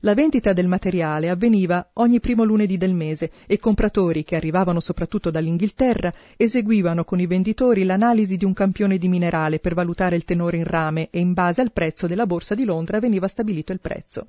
La 0.00 0.12
vendita 0.12 0.52
del 0.52 0.68
materiale 0.68 1.30
avveniva 1.30 1.90
ogni 1.94 2.20
primo 2.20 2.44
lunedì 2.44 2.76
del 2.76 2.92
mese 2.92 3.30
e 3.46 3.58
compratori, 3.58 4.24
che 4.24 4.36
arrivavano 4.36 4.78
soprattutto 4.78 5.30
dall'Inghilterra, 5.30 6.12
eseguivano 6.36 7.04
con 7.04 7.18
i 7.18 7.26
venditori 7.26 7.82
l'analisi 7.82 8.36
di 8.36 8.44
un 8.44 8.52
campione 8.52 8.98
di 8.98 9.08
minerale 9.08 9.58
per 9.58 9.72
valutare 9.72 10.14
il 10.14 10.24
tenore 10.24 10.58
in 10.58 10.64
rame 10.64 11.08
e 11.10 11.18
in 11.18 11.32
base 11.32 11.62
al 11.62 11.72
prezzo 11.72 12.06
della 12.06 12.26
borsa 12.26 12.54
di 12.54 12.64
Londra 12.64 13.00
veniva 13.00 13.26
stabilito 13.26 13.72
il 13.72 13.80
prezzo. 13.80 14.28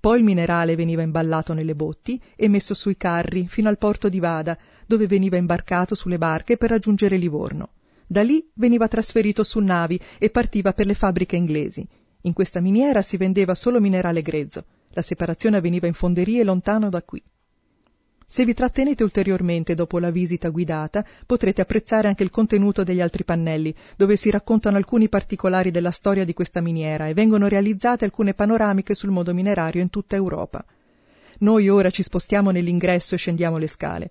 Poi 0.00 0.18
il 0.18 0.24
minerale 0.24 0.74
veniva 0.74 1.02
imballato 1.02 1.52
nelle 1.52 1.74
botti 1.74 2.20
e 2.34 2.48
messo 2.48 2.72
sui 2.72 2.96
carri 2.96 3.46
fino 3.46 3.68
al 3.68 3.78
porto 3.78 4.08
di 4.08 4.20
Vada, 4.20 4.56
dove 4.86 5.06
veniva 5.06 5.36
imbarcato 5.36 5.94
sulle 5.94 6.18
barche 6.18 6.56
per 6.56 6.70
raggiungere 6.70 7.18
Livorno. 7.18 7.68
Da 8.06 8.22
lì 8.22 8.50
veniva 8.54 8.88
trasferito 8.88 9.44
su 9.44 9.60
navi 9.60 10.00
e 10.18 10.30
partiva 10.30 10.72
per 10.72 10.86
le 10.86 10.94
fabbriche 10.94 11.36
inglesi. 11.36 11.86
In 12.22 12.32
questa 12.32 12.60
miniera 12.60 13.02
si 13.02 13.18
vendeva 13.18 13.54
solo 13.54 13.80
minerale 13.80 14.22
grezzo. 14.22 14.64
La 14.96 15.02
separazione 15.02 15.56
avveniva 15.56 15.88
in 15.88 15.92
fonderie 15.92 16.44
lontano 16.44 16.88
da 16.88 17.02
qui. 17.02 17.20
Se 18.28 18.44
vi 18.44 18.54
trattenete 18.54 19.02
ulteriormente 19.02 19.74
dopo 19.74 19.98
la 19.98 20.10
visita 20.10 20.50
guidata, 20.50 21.04
potrete 21.26 21.60
apprezzare 21.60 22.06
anche 22.06 22.22
il 22.22 22.30
contenuto 22.30 22.84
degli 22.84 23.00
altri 23.00 23.24
pannelli, 23.24 23.74
dove 23.96 24.16
si 24.16 24.30
raccontano 24.30 24.76
alcuni 24.76 25.08
particolari 25.08 25.72
della 25.72 25.90
storia 25.90 26.24
di 26.24 26.32
questa 26.32 26.60
miniera 26.60 27.08
e 27.08 27.14
vengono 27.14 27.48
realizzate 27.48 28.04
alcune 28.04 28.34
panoramiche 28.34 28.94
sul 28.94 29.10
mondo 29.10 29.34
minerario 29.34 29.82
in 29.82 29.90
tutta 29.90 30.14
Europa. 30.14 30.64
Noi 31.38 31.68
ora 31.68 31.90
ci 31.90 32.04
spostiamo 32.04 32.52
nell'ingresso 32.52 33.16
e 33.16 33.18
scendiamo 33.18 33.56
le 33.56 33.66
scale. 33.66 34.10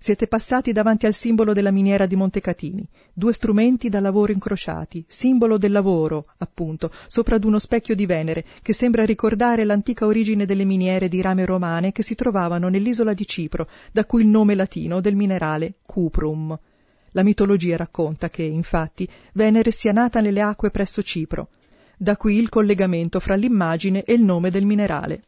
Siete 0.00 0.28
passati 0.28 0.70
davanti 0.70 1.06
al 1.06 1.12
simbolo 1.12 1.52
della 1.52 1.72
miniera 1.72 2.06
di 2.06 2.14
Montecatini, 2.14 2.88
due 3.12 3.32
strumenti 3.32 3.88
da 3.88 3.98
lavoro 3.98 4.30
incrociati, 4.30 5.04
simbolo 5.08 5.58
del 5.58 5.72
lavoro, 5.72 6.24
appunto, 6.38 6.92
sopra 7.08 7.34
ad 7.34 7.42
uno 7.42 7.58
specchio 7.58 7.96
di 7.96 8.06
Venere, 8.06 8.44
che 8.62 8.72
sembra 8.72 9.04
ricordare 9.04 9.64
l'antica 9.64 10.06
origine 10.06 10.46
delle 10.46 10.62
miniere 10.62 11.08
di 11.08 11.20
rame 11.20 11.44
romane 11.44 11.90
che 11.90 12.04
si 12.04 12.14
trovavano 12.14 12.68
nell'isola 12.68 13.12
di 13.12 13.26
Cipro, 13.26 13.66
da 13.90 14.04
cui 14.04 14.22
il 14.22 14.28
nome 14.28 14.54
latino 14.54 15.00
del 15.00 15.16
minerale 15.16 15.78
cuprum. 15.84 16.56
La 17.10 17.24
mitologia 17.24 17.76
racconta 17.76 18.30
che, 18.30 18.44
infatti, 18.44 19.06
Venere 19.32 19.72
sia 19.72 19.90
nata 19.90 20.20
nelle 20.20 20.42
acque 20.42 20.70
presso 20.70 21.02
Cipro. 21.02 21.48
Da 21.96 22.16
qui 22.16 22.38
il 22.38 22.48
collegamento 22.48 23.18
fra 23.18 23.34
l'immagine 23.34 24.04
e 24.04 24.12
il 24.12 24.22
nome 24.22 24.50
del 24.50 24.64
minerale. 24.64 25.22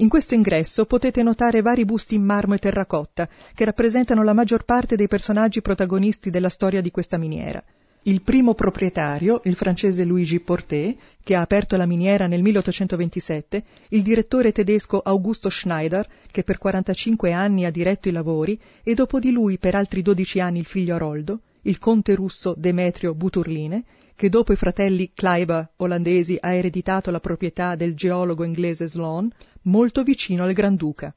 In 0.00 0.08
questo 0.08 0.34
ingresso 0.34 0.84
potete 0.84 1.24
notare 1.24 1.60
vari 1.60 1.84
busti 1.84 2.14
in 2.14 2.22
marmo 2.22 2.54
e 2.54 2.58
terracotta 2.58 3.28
che 3.52 3.64
rappresentano 3.64 4.22
la 4.22 4.32
maggior 4.32 4.64
parte 4.64 4.94
dei 4.94 5.08
personaggi 5.08 5.60
protagonisti 5.60 6.30
della 6.30 6.48
storia 6.48 6.80
di 6.80 6.92
questa 6.92 7.16
miniera. 7.18 7.60
Il 8.02 8.22
primo 8.22 8.54
proprietario, 8.54 9.40
il 9.42 9.56
francese 9.56 10.04
Luigi 10.04 10.38
Porté, 10.38 10.96
che 11.20 11.34
ha 11.34 11.40
aperto 11.40 11.76
la 11.76 11.84
miniera 11.84 12.28
nel 12.28 12.42
1827, 12.42 13.64
il 13.88 14.02
direttore 14.02 14.52
tedesco 14.52 15.00
Augusto 15.00 15.50
Schneider, 15.50 16.08
che 16.30 16.44
per 16.44 16.58
45 16.58 17.32
anni 17.32 17.64
ha 17.64 17.70
diretto 17.72 18.08
i 18.08 18.12
lavori, 18.12 18.56
e 18.84 18.94
dopo 18.94 19.18
di 19.18 19.32
lui 19.32 19.58
per 19.58 19.74
altri 19.74 20.02
12 20.02 20.38
anni 20.38 20.60
il 20.60 20.66
figlio 20.66 20.94
Aroldo, 20.94 21.40
il 21.62 21.78
conte 21.78 22.14
russo 22.14 22.54
Demetrio 22.56 23.14
Buturline, 23.14 23.84
che 24.18 24.28
dopo 24.28 24.52
i 24.52 24.56
fratelli 24.56 25.12
Kleiber 25.14 25.70
olandesi 25.76 26.36
ha 26.40 26.52
ereditato 26.52 27.12
la 27.12 27.20
proprietà 27.20 27.76
del 27.76 27.94
geologo 27.94 28.42
inglese 28.42 28.88
Sloan, 28.88 29.30
molto 29.62 30.02
vicino 30.02 30.44
al 30.44 30.52
Granduca. 30.52 31.14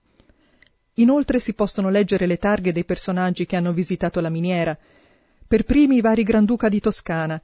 Inoltre 0.96 1.40
si 1.40 1.54
possono 1.54 1.90
leggere 1.90 2.26
le 2.26 2.38
targhe 2.38 2.74
dei 2.74 2.86
personaggi 2.86 3.46
che 3.46 3.56
hanno 3.56 3.74
visitato 3.74 4.20
la 4.20 4.30
miniera, 4.30 4.78
per 5.48 5.64
primi 5.64 5.98
i 5.98 6.02
vari 6.02 6.24
Granduca 6.24 6.70
di 6.70 6.80
Toscana, 6.80 7.42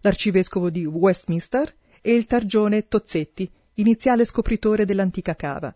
l'arcivescovo 0.00 0.70
di 0.70 0.84
Westminster 0.84 1.74
e 2.00 2.14
il 2.14 2.26
targione 2.26 2.88
Tozzetti, 2.88 3.50
iniziale 3.74 4.24
scopritore 4.24 4.84
dell'antica 4.84 5.34
cava. 5.34 5.74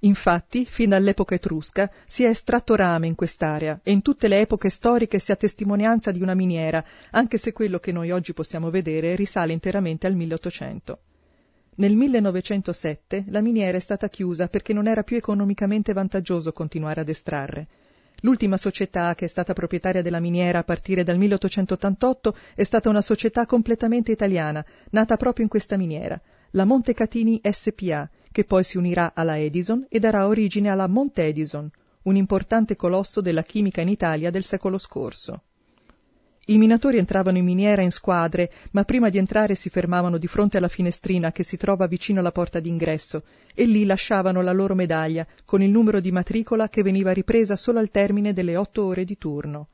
Infatti, 0.00 0.66
fin 0.66 0.90
dall'epoca 0.90 1.34
etrusca, 1.34 1.90
si 2.06 2.24
è 2.24 2.28
estratto 2.28 2.74
rame 2.74 3.06
in 3.06 3.14
quest'area 3.14 3.80
e 3.82 3.92
in 3.92 4.02
tutte 4.02 4.28
le 4.28 4.40
epoche 4.40 4.68
storiche 4.68 5.18
si 5.18 5.32
ha 5.32 5.36
testimonianza 5.36 6.10
di 6.10 6.20
una 6.20 6.34
miniera, 6.34 6.84
anche 7.10 7.38
se 7.38 7.52
quello 7.52 7.78
che 7.78 7.92
noi 7.92 8.10
oggi 8.10 8.34
possiamo 8.34 8.70
vedere 8.70 9.16
risale 9.16 9.52
interamente 9.52 10.06
al 10.06 10.14
1800. 10.14 11.00
Nel 11.78 11.94
1907 11.94 13.26
la 13.28 13.42
miniera 13.42 13.76
è 13.76 13.80
stata 13.80 14.08
chiusa 14.08 14.48
perché 14.48 14.72
non 14.72 14.86
era 14.86 15.02
più 15.02 15.18
economicamente 15.18 15.92
vantaggioso 15.92 16.50
continuare 16.52 17.02
ad 17.02 17.08
estrarre. 17.10 17.66
L'ultima 18.20 18.56
società 18.56 19.14
che 19.14 19.26
è 19.26 19.28
stata 19.28 19.52
proprietaria 19.52 20.00
della 20.00 20.18
miniera 20.18 20.60
a 20.60 20.64
partire 20.64 21.02
dal 21.02 21.18
1888 21.18 22.34
è 22.54 22.64
stata 22.64 22.88
una 22.88 23.02
società 23.02 23.44
completamente 23.44 24.10
italiana, 24.10 24.64
nata 24.92 25.18
proprio 25.18 25.44
in 25.44 25.50
questa 25.50 25.76
miniera, 25.76 26.18
la 26.52 26.64
Montecatini 26.64 27.42
SPA, 27.42 28.08
che 28.32 28.44
poi 28.44 28.64
si 28.64 28.78
unirà 28.78 29.12
alla 29.14 29.38
Edison 29.38 29.84
e 29.90 29.98
darà 29.98 30.26
origine 30.26 30.70
alla 30.70 30.86
Monte 30.86 31.24
Edison, 31.24 31.70
un 32.04 32.16
importante 32.16 32.74
colosso 32.74 33.20
della 33.20 33.42
chimica 33.42 33.82
in 33.82 33.88
Italia 33.88 34.30
del 34.30 34.44
secolo 34.44 34.78
scorso. 34.78 35.42
I 36.48 36.58
minatori 36.58 36.98
entravano 36.98 37.38
in 37.38 37.44
miniera 37.44 37.82
in 37.82 37.90
squadre, 37.90 38.52
ma 38.70 38.84
prima 38.84 39.08
di 39.08 39.18
entrare 39.18 39.56
si 39.56 39.68
fermavano 39.68 40.16
di 40.16 40.28
fronte 40.28 40.58
alla 40.58 40.68
finestrina 40.68 41.32
che 41.32 41.42
si 41.42 41.56
trova 41.56 41.88
vicino 41.88 42.20
alla 42.20 42.30
porta 42.30 42.60
d'ingresso 42.60 43.24
e 43.52 43.64
lì 43.64 43.84
lasciavano 43.84 44.40
la 44.42 44.52
loro 44.52 44.76
medaglia 44.76 45.26
con 45.44 45.60
il 45.60 45.70
numero 45.70 45.98
di 45.98 46.12
matricola 46.12 46.68
che 46.68 46.84
veniva 46.84 47.10
ripresa 47.10 47.56
solo 47.56 47.80
al 47.80 47.90
termine 47.90 48.32
delle 48.32 48.54
otto 48.54 48.84
ore 48.84 49.04
di 49.04 49.18
turno. 49.18 49.70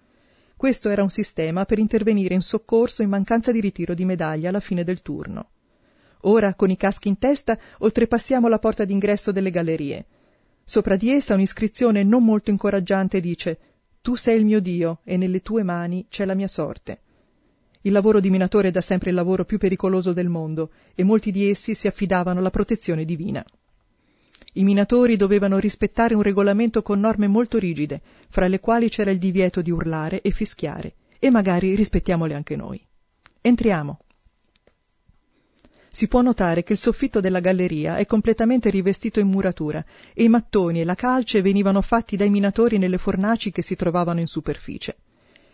Questo 0.56 0.88
era 0.88 1.02
un 1.02 1.10
sistema 1.10 1.66
per 1.66 1.78
intervenire 1.78 2.32
in 2.32 2.40
soccorso 2.40 3.02
in 3.02 3.10
mancanza 3.10 3.52
di 3.52 3.60
ritiro 3.60 3.92
di 3.92 4.06
medaglia 4.06 4.48
alla 4.48 4.60
fine 4.60 4.82
del 4.82 5.02
turno. 5.02 5.50
Ora, 6.20 6.54
con 6.54 6.70
i 6.70 6.78
caschi 6.78 7.08
in 7.08 7.18
testa, 7.18 7.58
oltrepassiamo 7.80 8.48
la 8.48 8.58
porta 8.58 8.86
d'ingresso 8.86 9.30
delle 9.30 9.50
gallerie. 9.50 10.06
Sopra 10.64 10.96
di 10.96 11.10
essa 11.10 11.34
un'iscrizione 11.34 12.02
non 12.02 12.24
molto 12.24 12.48
incoraggiante 12.48 13.20
dice 13.20 13.58
tu 14.02 14.16
sei 14.16 14.36
il 14.36 14.44
mio 14.44 14.60
Dio 14.60 14.98
e 15.04 15.16
nelle 15.16 15.40
tue 15.42 15.62
mani 15.62 16.06
c'è 16.08 16.24
la 16.24 16.34
mia 16.34 16.48
sorte. 16.48 17.00
Il 17.82 17.92
lavoro 17.92 18.18
di 18.18 18.30
minatore 18.30 18.68
è 18.68 18.70
da 18.72 18.80
sempre 18.80 19.10
il 19.10 19.16
lavoro 19.16 19.44
più 19.44 19.58
pericoloso 19.58 20.12
del 20.12 20.28
mondo 20.28 20.70
e 20.94 21.04
molti 21.04 21.30
di 21.30 21.48
essi 21.48 21.76
si 21.76 21.86
affidavano 21.86 22.40
alla 22.40 22.50
protezione 22.50 23.04
divina. 23.04 23.44
I 24.54 24.64
minatori 24.64 25.16
dovevano 25.16 25.58
rispettare 25.58 26.14
un 26.14 26.22
regolamento 26.22 26.82
con 26.82 26.98
norme 26.98 27.28
molto 27.28 27.58
rigide, 27.58 28.02
fra 28.28 28.48
le 28.48 28.60
quali 28.60 28.88
c'era 28.88 29.10
il 29.10 29.18
divieto 29.18 29.62
di 29.62 29.70
urlare 29.70 30.20
e 30.20 30.30
fischiare, 30.30 30.94
e 31.18 31.30
magari 31.30 31.74
rispettiamole 31.74 32.34
anche 32.34 32.56
noi. 32.56 32.84
Entriamo 33.40 34.00
si 35.94 36.08
può 36.08 36.22
notare 36.22 36.62
che 36.62 36.72
il 36.72 36.78
soffitto 36.78 37.20
della 37.20 37.40
galleria 37.40 37.96
è 37.98 38.06
completamente 38.06 38.70
rivestito 38.70 39.20
in 39.20 39.26
muratura 39.26 39.84
e 40.14 40.24
i 40.24 40.28
mattoni 40.28 40.80
e 40.80 40.84
la 40.84 40.94
calce 40.94 41.42
venivano 41.42 41.82
fatti 41.82 42.16
dai 42.16 42.30
minatori 42.30 42.78
nelle 42.78 42.96
fornaci 42.96 43.52
che 43.52 43.60
si 43.60 43.76
trovavano 43.76 44.18
in 44.18 44.26
superficie. 44.26 44.96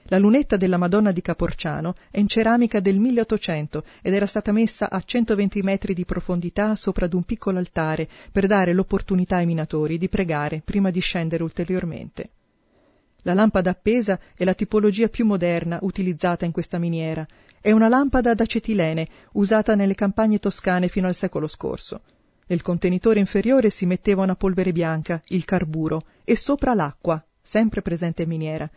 La 0.04 0.18
lunetta 0.18 0.56
della 0.56 0.76
Madonna 0.76 1.10
di 1.10 1.20
Caporciano 1.22 1.96
è 2.12 2.20
in 2.20 2.28
ceramica 2.28 2.78
del 2.78 3.00
1800 3.00 3.82
ed 4.00 4.14
era 4.14 4.26
stata 4.26 4.52
messa 4.52 4.88
a 4.88 5.02
120 5.04 5.60
metri 5.62 5.92
di 5.92 6.04
profondità 6.04 6.76
sopra 6.76 7.06
ad 7.06 7.14
un 7.14 7.24
piccolo 7.24 7.58
altare 7.58 8.08
per 8.30 8.46
dare 8.46 8.72
l'opportunità 8.72 9.38
ai 9.38 9.46
minatori 9.46 9.98
di 9.98 10.08
pregare 10.08 10.62
prima 10.64 10.90
di 10.90 11.00
scendere 11.00 11.42
ulteriormente. 11.42 12.30
La 13.22 13.34
lampada 13.34 13.70
appesa 13.70 14.18
è 14.34 14.44
la 14.44 14.54
tipologia 14.54 15.08
più 15.08 15.24
moderna 15.24 15.78
utilizzata 15.82 16.44
in 16.44 16.52
questa 16.52 16.78
miniera 16.78 17.26
è 17.60 17.72
una 17.72 17.88
lampada 17.88 18.30
ad 18.30 18.40
acetilene 18.40 19.06
usata 19.32 19.74
nelle 19.74 19.94
campagne 19.94 20.38
toscane 20.38 20.88
fino 20.88 21.06
al 21.06 21.14
secolo 21.14 21.48
scorso. 21.48 22.02
Nel 22.46 22.62
contenitore 22.62 23.18
inferiore 23.18 23.68
si 23.68 23.84
metteva 23.84 24.22
una 24.22 24.36
polvere 24.36 24.72
bianca, 24.72 25.20
il 25.28 25.44
carburo, 25.44 26.02
e 26.24 26.36
sopra 26.36 26.72
l'acqua, 26.72 27.22
sempre 27.42 27.82
presente 27.82 28.22
in 28.22 28.28
miniera. 28.28 28.70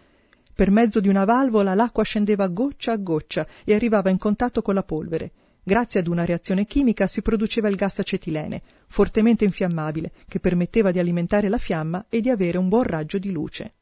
Per 0.54 0.72
mezzo 0.72 1.00
di 1.00 1.08
una 1.08 1.24
valvola 1.24 1.74
l'acqua 1.74 2.04
scendeva 2.04 2.48
goccia 2.48 2.92
a 2.92 2.98
goccia 2.98 3.48
e 3.64 3.74
arrivava 3.74 4.10
in 4.10 4.18
contatto 4.18 4.62
con 4.62 4.74
la 4.74 4.84
polvere. 4.84 5.32
Grazie 5.64 6.00
ad 6.00 6.08
una 6.08 6.26
reazione 6.26 6.66
chimica 6.66 7.08
si 7.08 7.22
produceva 7.22 7.70
il 7.70 7.76
gas 7.76 8.00
acetilene, 8.00 8.62
fortemente 8.88 9.46
infiammabile, 9.46 10.12
che 10.28 10.40
permetteva 10.40 10.92
di 10.92 11.00
alimentare 11.00 11.50
la 11.50 11.60
fiamma 11.60 12.08
e 12.10 12.20
di 12.20 12.30
avere 12.30 12.58
un 12.58 12.68
buon 12.68 12.84
raggio 12.84 13.20
di 13.20 13.32
luce. 13.32 13.74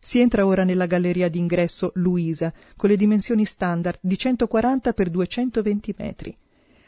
Si 0.00 0.20
entra 0.20 0.46
ora 0.46 0.64
nella 0.64 0.86
galleria 0.86 1.28
d'ingresso 1.28 1.92
Luisa, 1.94 2.52
con 2.76 2.88
le 2.90 2.96
dimensioni 2.96 3.44
standard 3.44 3.98
di 4.00 4.16
140 4.16 4.92
x 4.92 5.04
220 5.08 5.94
metri. 5.98 6.36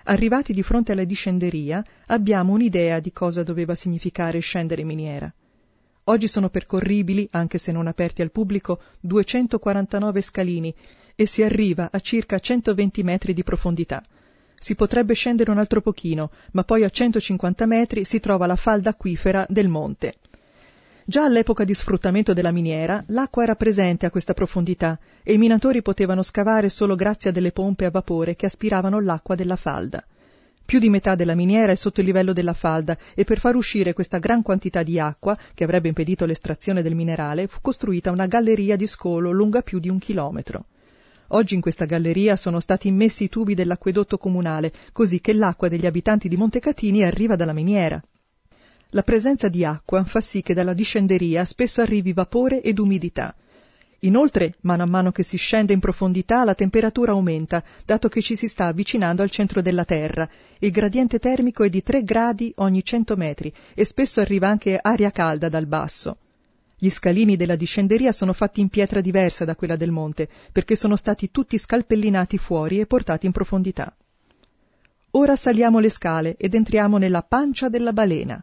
Arrivati 0.05 0.53
di 0.53 0.62
fronte 0.62 0.93
alla 0.93 1.05
discenderia, 1.05 1.85
abbiamo 2.07 2.53
un'idea 2.53 3.00
di 3.00 3.12
cosa 3.12 3.43
doveva 3.43 3.75
significare 3.75 4.38
scendere 4.38 4.81
in 4.81 4.87
miniera. 4.87 5.33
Oggi 6.05 6.29
sono 6.29 6.49
percorribili, 6.49 7.29
anche 7.33 7.59
se 7.59 7.73
non 7.73 7.87
aperti 7.87 8.23
al 8.23 8.31
pubblico, 8.31 8.81
249 9.00 10.23
scalini 10.23 10.75
e 11.15 11.27
si 11.27 11.43
arriva 11.43 11.91
a 11.93 12.00
circa 12.00 12.38
120 12.38 13.03
metri 13.03 13.35
di 13.35 13.43
profondità. 13.43 14.03
Si 14.59 14.75
potrebbe 14.75 15.12
scendere 15.12 15.50
un 15.50 15.59
altro 15.59 15.83
pochino, 15.83 16.31
ma 16.53 16.65
poi 16.65 16.85
a 16.85 16.88
150 16.88 17.67
metri 17.67 18.05
si 18.05 18.21
trova 18.21 18.47
la 18.47 18.57
falda 18.57 18.91
acquifera 18.91 19.45
del 19.49 19.69
monte. 19.69 20.15
Già 21.11 21.25
all'epoca 21.25 21.65
di 21.65 21.73
sfruttamento 21.73 22.35
della 22.35 22.50
miniera, 22.50 23.03
l'acqua 23.07 23.43
era 23.43 23.57
presente 23.57 24.05
a 24.05 24.11
questa 24.11 24.35
profondità 24.35 24.99
e 25.23 25.33
i 25.33 25.38
minatori 25.38 25.81
potevano 25.81 26.23
scavare 26.23 26.69
solo 26.69 26.97
grazie 26.97 27.31
a 27.31 27.33
delle 27.33 27.50
pompe 27.50 27.87
a 27.87 27.91
vapore 27.91 28.37
che 28.37 28.45
aspiravano 28.45 29.00
l'acqua 29.00 29.35
della 29.35 29.56
falda. 29.56 30.04
Più 30.67 30.78
di 30.78 30.91
metà 30.91 31.15
della 31.15 31.35
miniera 31.35 31.73
è 31.73 31.76
sotto 31.76 32.00
il 32.00 32.06
livello 32.06 32.35
della 32.35 32.52
falda 32.52 32.95
e 33.15 33.25
per 33.25 33.39
far 33.39 33.56
uscire 33.56 33.95
questa 33.95 34.19
gran 34.19 34.43
quantità 34.43 34.82
di 34.82 35.00
acqua, 35.00 35.35
che 35.54 35.65
avrebbe 35.65 35.89
impedito 35.89 36.26
l'estrazione 36.26 36.82
del 36.82 36.95
minerale, 36.95 37.47
fu 37.47 37.61
costruita 37.63 38.11
una 38.11 38.26
galleria 38.26 38.76
di 38.76 38.87
scolo 38.87 39.30
lunga 39.30 39.63
più 39.63 39.78
di 39.78 39.89
un 39.89 39.99
chilometro. 39.99 40.67
Oggi 41.28 41.54
in 41.54 41.63
questa 41.63 41.87
galleria 41.87 42.37
sono 42.37 42.61
stati 42.61 42.87
immessi 42.87 43.25
i 43.25 43.28
tubi 43.30 43.54
dell'acquedotto 43.54 44.19
comunale, 44.19 44.71
così 44.93 45.23
che 45.23 45.32
l'acqua 45.32 45.69
degli 45.69 45.87
abitanti 45.87 46.28
di 46.28 46.37
Montecatini 46.37 47.02
arriva 47.02 47.35
dalla 47.35 47.54
miniera. 47.54 47.99
La 48.93 49.03
presenza 49.03 49.49
di 49.49 49.67
acqua 49.67 50.03
fa 50.05 50.23
sì 50.23 50.41
che 50.41 50.55
dalla 50.55 50.73
discenderia 50.73 51.45
spesso 51.45 51.83
arrivi 51.83 52.15
vapore 52.15 52.63
ed 52.63 52.79
umidità. 52.79 53.37
Inoltre, 54.01 54.55
mano 54.63 54.85
a 54.85 54.87
mano 54.87 55.13
che 55.13 55.23
si 55.23 55.37
scende 55.37 55.75
in 55.75 55.79
profondità, 55.79 56.43
la 56.43 56.55
temperatura 56.55 57.13
aumenta, 57.13 57.63
dato 57.85 58.09
che 58.09 58.23
ci 58.23 58.35
si 58.35 58.49
sta 58.49 58.65
avvicinando 58.65 59.21
al 59.21 59.29
centro 59.29 59.61
della 59.61 59.85
Terra. 59.85 60.27
Il 60.61 60.71
gradiente 60.71 61.19
termico 61.19 61.65
è 61.65 61.69
di 61.69 61.83
3 61.83 62.03
gradi 62.03 62.51
ogni 62.57 62.83
100 62.83 63.15
metri 63.17 63.53
e 63.75 63.85
spesso 63.85 64.23
arriva 64.23 64.49
anche 64.49 64.79
aria 64.81 65.11
calda 65.11 65.51
dal 65.51 65.67
basso. 65.67 66.17
Gli 66.79 66.89
scalini 66.89 67.37
della 67.37 67.57
discenderia 67.57 68.13
sono 68.13 68.33
fatti 68.33 68.63
in 68.63 68.71
pietra 68.71 69.03
diversa 69.03 69.45
da 69.45 69.55
quella 69.55 69.77
del 69.77 69.91
monte, 69.91 70.31
perché 70.51 70.77
sono 70.77 70.97
stati 70.97 71.31
tutti 71.31 71.59
scalpellinati 71.59 72.39
fuori 72.39 72.81
e 72.81 72.87
portati 72.87 73.27
in 73.27 73.33
profondità. 73.33 73.95
Ora 75.11 75.37
saliamo 75.37 75.79
le 75.79 75.91
scale 75.91 76.37
ed 76.39 76.55
entriamo 76.55 76.97
nella 76.97 77.23
pancia 77.23 77.69
della 77.69 77.93
balena. 77.93 78.43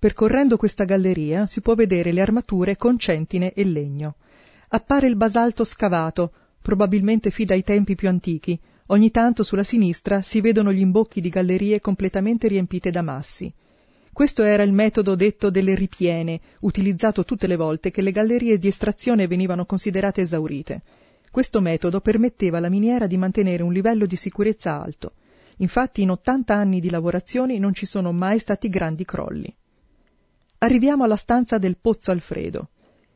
Percorrendo 0.00 0.56
questa 0.56 0.84
galleria 0.84 1.44
si 1.44 1.60
può 1.60 1.74
vedere 1.74 2.10
le 2.10 2.22
armature 2.22 2.74
con 2.74 2.98
centine 2.98 3.52
e 3.52 3.64
legno. 3.64 4.14
Appare 4.68 5.06
il 5.06 5.14
basalto 5.14 5.62
scavato, 5.62 6.32
probabilmente 6.62 7.30
fi 7.30 7.44
dai 7.44 7.62
tempi 7.62 7.96
più 7.96 8.08
antichi. 8.08 8.58
Ogni 8.86 9.10
tanto 9.10 9.42
sulla 9.42 9.62
sinistra 9.62 10.22
si 10.22 10.40
vedono 10.40 10.72
gli 10.72 10.80
imbocchi 10.80 11.20
di 11.20 11.28
gallerie 11.28 11.80
completamente 11.80 12.48
riempite 12.48 12.88
da 12.88 13.02
massi. 13.02 13.52
Questo 14.10 14.42
era 14.42 14.62
il 14.62 14.72
metodo 14.72 15.14
detto 15.14 15.50
delle 15.50 15.74
ripiene, 15.74 16.40
utilizzato 16.60 17.26
tutte 17.26 17.46
le 17.46 17.56
volte 17.56 17.90
che 17.90 18.00
le 18.00 18.10
gallerie 18.10 18.58
di 18.58 18.68
estrazione 18.68 19.26
venivano 19.26 19.66
considerate 19.66 20.22
esaurite. 20.22 20.80
Questo 21.30 21.60
metodo 21.60 22.00
permetteva 22.00 22.56
alla 22.56 22.70
miniera 22.70 23.06
di 23.06 23.18
mantenere 23.18 23.62
un 23.62 23.74
livello 23.74 24.06
di 24.06 24.16
sicurezza 24.16 24.80
alto. 24.80 25.12
Infatti 25.58 26.00
in 26.00 26.10
80 26.10 26.56
anni 26.56 26.80
di 26.80 26.88
lavorazioni 26.88 27.58
non 27.58 27.74
ci 27.74 27.84
sono 27.84 28.12
mai 28.12 28.38
stati 28.38 28.70
grandi 28.70 29.04
crolli. 29.04 29.54
Arriviamo 30.62 31.04
alla 31.04 31.16
stanza 31.16 31.56
del 31.56 31.78
Pozzo 31.78 32.10
Alfredo. 32.10 32.68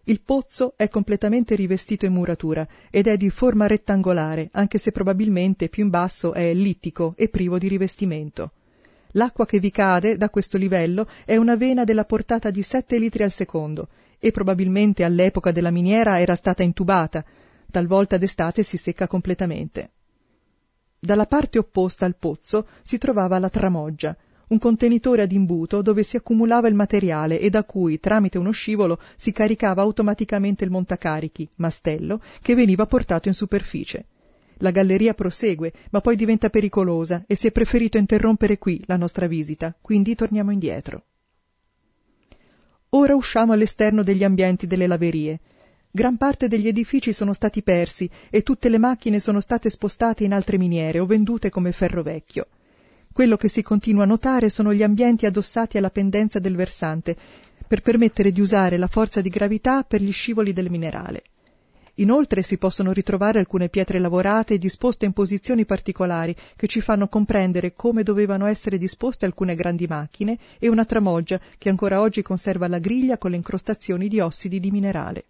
Il 0.05 0.23
pozzo 0.23 0.73
è 0.79 0.89
completamente 0.89 1.55
rivestito 1.55 2.07
in 2.07 2.15
muratura 2.15 2.67
ed 2.89 3.07
è 3.07 3.19
di 3.19 3.29
forma 3.29 3.67
rettangolare, 3.67 4.49
anche 4.53 4.79
se 4.79 4.93
probabilmente 4.93 5.69
più 5.69 5.85
in 5.85 5.91
basso 5.91 6.33
è 6.33 6.49
ellittico 6.49 7.13
e 7.19 7.29
privo 7.29 7.59
di 7.59 7.69
rivestimento. 7.69 8.53
L'acqua 9.11 9.45
che 9.45 9.59
vi 9.59 9.71
cade 9.71 10.17
da 10.17 10.31
questo 10.31 10.57
livello 10.57 11.07
è 11.27 11.37
una 11.37 11.55
vena 11.55 11.85
della 11.85 12.07
portata 12.07 12.49
di 12.49 12.63
7 12.63 12.97
litri 12.97 13.25
al 13.25 13.31
secondo 13.31 13.89
e 14.19 14.31
probabilmente 14.31 15.05
all'epoca 15.05 15.53
della 15.53 15.71
miniera 15.71 16.19
era 16.19 16.37
stata 16.37 16.63
intubata, 16.63 17.23
talvolta 17.71 18.17
d'estate 18.17 18.63
si 18.63 18.79
secca 18.79 19.07
completamente. 19.07 19.91
Dalla 20.99 21.27
parte 21.27 21.59
opposta 21.59 22.07
al 22.07 22.17
pozzo 22.17 22.69
si 22.81 22.97
trovava 22.97 23.39
la 23.39 23.51
tramoggia, 23.51 24.17
un 24.55 24.61
contenitore 24.61 25.23
ad 25.23 25.33
imbuto 25.33 25.83
dove 25.83 26.05
si 26.05 26.17
accumulava 26.17 26.69
il 26.69 26.75
materiale 26.75 27.41
e 27.41 27.51
da 27.51 27.65
cui, 27.65 27.99
tramite 27.99 28.39
uno 28.39 28.53
scivolo, 28.53 29.01
si 29.17 29.33
caricava 29.33 29.83
automaticamente 29.83 30.63
il 30.63 30.71
montacarichi, 30.71 31.49
mastello, 31.57 32.21
che 32.41 32.55
veniva 32.55 32.87
portato 32.87 33.29
in 33.29 33.35
superficie. 33.35 34.07
La 34.59 34.71
galleria 34.71 35.13
prosegue, 35.13 35.73
ma 35.91 36.01
poi 36.01 36.15
diventa 36.15 36.49
pericolosa 36.49 37.25
e 37.27 37.35
si 37.35 37.49
è 37.49 37.53
preferito 37.53 37.99
interrompere 37.99 38.57
qui 38.57 38.81
la 38.87 38.97
nostra 38.97 39.27
visita, 39.27 39.75
quindi 39.81 40.15
torniamo 40.15 40.53
indietro. 40.53 41.05
Ora 42.91 43.17
usciamo 43.17 43.53
all'esterno 43.53 44.05
degli 44.05 44.23
ambienti 44.23 44.69
delle 44.69 44.87
laverie. 44.87 45.41
Gran 45.91 46.17
parte 46.17 46.47
degli 46.47 46.69
edifici 46.69 47.13
sono 47.13 47.33
stati 47.33 47.65
persi 47.65 48.09
e 48.31 48.45
tutte 48.45 48.69
le 48.69 48.79
macchine 48.79 49.19
sono 49.19 49.41
state 49.41 49.69
spostate 49.69 50.23
in 50.23 50.33
altre 50.33 50.59
miniere 50.59 51.01
o 51.01 51.07
vendute 51.07 51.51
come 51.51 51.73
ferro 51.73 52.03
vecchio. 52.03 52.47
Quello 53.15 53.37
che 53.37 53.49
si 53.49 53.63
continua 53.63 54.03
a 54.03 54.07
notare 54.07 54.51
sono 54.51 54.75
gli 54.75 54.83
ambienti 54.83 55.25
addossati 55.25 55.79
alla 55.79 55.91
pendenza 55.91 56.41
del 56.41 56.57
versante, 56.57 57.15
per 57.65 57.81
permettere 57.81 58.33
di 58.33 58.41
usare 58.41 58.77
la 58.77 58.89
forza 58.89 59.21
di 59.21 59.29
gravità 59.29 59.85
per 59.85 60.03
gli 60.03 60.11
scivoli 60.11 60.53
del 60.53 60.69
minerale. 60.69 61.23
Inoltre 61.99 62.43
si 62.43 62.59
possono 62.59 62.91
ritrovare 62.91 63.39
alcune 63.39 63.69
pietre 63.69 64.01
lavorate 64.01 64.59
disposte 64.59 65.05
in 65.05 65.13
posizioni 65.13 65.65
particolari 65.65 66.35
che 66.57 66.67
ci 66.67 66.81
fanno 66.81 67.07
comprendere 67.07 67.73
come 67.73 68.03
dovevano 68.03 68.47
essere 68.47 68.79
disposte 68.79 69.27
alcune 69.27 69.55
grandi 69.55 69.87
macchine 69.87 70.37
e 70.59 70.67
una 70.67 70.85
tramoggia 70.85 71.41
che 71.57 71.69
ancora 71.69 72.01
oggi 72.01 72.21
conserva 72.21 72.67
la 72.67 72.81
griglia 72.81 73.17
con 73.17 73.31
le 73.31 73.37
incrostazioni 73.37 74.09
di 74.09 74.19
ossidi 74.19 74.59
di 74.59 74.73
minerale. 74.73 75.25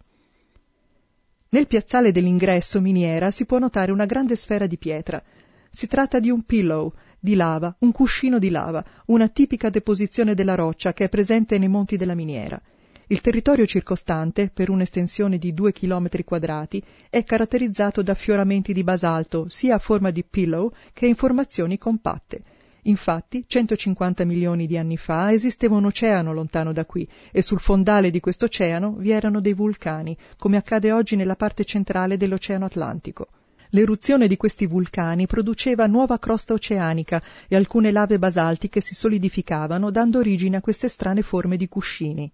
Nel 1.50 1.66
piazzale 1.66 2.12
dell'ingresso 2.12 2.80
miniera 2.80 3.30
si 3.30 3.44
può 3.44 3.58
notare 3.58 3.92
una 3.92 4.06
grande 4.06 4.36
sfera 4.36 4.66
di 4.66 4.78
pietra. 4.78 5.22
Si 5.68 5.86
tratta 5.86 6.18
di 6.18 6.30
un 6.30 6.44
pillow 6.44 6.90
di 7.24 7.36
lava, 7.36 7.74
un 7.78 7.90
cuscino 7.90 8.38
di 8.38 8.50
lava, 8.50 8.84
una 9.06 9.28
tipica 9.28 9.70
deposizione 9.70 10.34
della 10.34 10.54
roccia 10.54 10.92
che 10.92 11.04
è 11.04 11.08
presente 11.08 11.56
nei 11.56 11.68
monti 11.68 11.96
della 11.96 12.14
miniera. 12.14 12.60
Il 13.06 13.22
territorio 13.22 13.64
circostante, 13.64 14.50
per 14.52 14.68
un'estensione 14.68 15.38
di 15.38 15.54
due 15.54 15.72
chilometri 15.72 16.22
quadrati, 16.22 16.82
è 17.08 17.24
caratterizzato 17.24 18.02
da 18.02 18.12
affioramenti 18.12 18.74
di 18.74 18.84
basalto, 18.84 19.48
sia 19.48 19.76
a 19.76 19.78
forma 19.78 20.10
di 20.10 20.22
pillow 20.22 20.70
che 20.92 21.06
in 21.06 21.14
formazioni 21.14 21.78
compatte. 21.78 22.42
Infatti, 22.82 23.44
150 23.46 24.26
milioni 24.26 24.66
di 24.66 24.76
anni 24.76 24.98
fa 24.98 25.32
esisteva 25.32 25.76
un 25.76 25.86
oceano 25.86 26.34
lontano 26.34 26.74
da 26.74 26.84
qui 26.84 27.08
e 27.32 27.40
sul 27.40 27.58
fondale 27.58 28.10
di 28.10 28.20
questo 28.20 28.44
oceano 28.44 28.96
vi 28.98 29.12
erano 29.12 29.40
dei 29.40 29.54
vulcani, 29.54 30.14
come 30.36 30.58
accade 30.58 30.92
oggi 30.92 31.16
nella 31.16 31.36
parte 31.36 31.64
centrale 31.64 32.18
dell'Oceano 32.18 32.66
Atlantico. 32.66 33.28
L'eruzione 33.74 34.28
di 34.28 34.36
questi 34.36 34.66
vulcani 34.66 35.26
produceva 35.26 35.86
nuova 35.86 36.20
crosta 36.20 36.54
oceanica 36.54 37.20
e 37.48 37.56
alcune 37.56 37.90
lave 37.90 38.20
basaltiche 38.20 38.80
si 38.80 38.94
solidificavano 38.94 39.90
dando 39.90 40.20
origine 40.20 40.58
a 40.58 40.60
queste 40.60 40.86
strane 40.86 41.22
forme 41.22 41.56
di 41.56 41.68
cuscini. 41.68 42.30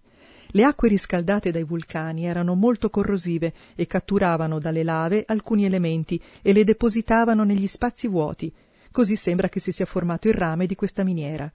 Le 0.49 0.63
acque 0.63 0.87
riscaldate 0.87 1.49
dai 1.49 1.63
vulcani 1.63 2.27
erano 2.27 2.53
molto 2.53 2.91
corrosive 2.91 3.53
e 3.73 3.87
catturavano 3.87 4.59
dalle 4.59 4.83
lave 4.83 5.23
alcuni 5.25 5.65
elementi 5.65 6.21
e 6.43 6.53
le 6.53 6.63
depositavano 6.63 7.43
negli 7.43 7.65
spazi 7.65 8.07
vuoti. 8.07 8.53
Così 8.91 9.15
sembra 9.15 9.49
che 9.49 9.59
si 9.59 9.71
sia 9.71 9.87
formato 9.87 10.27
il 10.27 10.35
rame 10.35 10.67
di 10.67 10.75
questa 10.75 11.03
miniera. 11.03 11.51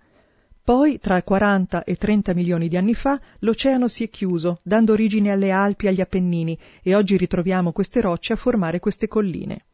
Poi, 0.65 0.99
tra 0.99 1.23
40 1.23 1.85
e 1.85 1.95
30 1.95 2.35
milioni 2.35 2.67
di 2.67 2.77
anni 2.77 2.95
fa, 2.95 3.21
l'oceano 3.39 3.87
si 3.87 4.03
è 4.03 4.11
chiuso, 4.11 4.59
dando 4.65 4.95
origine 4.95 5.31
alle 5.31 5.53
Alpi 5.53 5.87
e 5.87 5.91
agli 5.91 6.01
Appennini, 6.01 6.59
e 6.83 6.97
oggi 6.97 7.17
ritroviamo 7.17 7.71
queste 7.71 8.01
rocce 8.01 8.33
a 8.33 8.37
formare 8.37 8.81
queste 8.81 9.07
colline. 9.07 9.67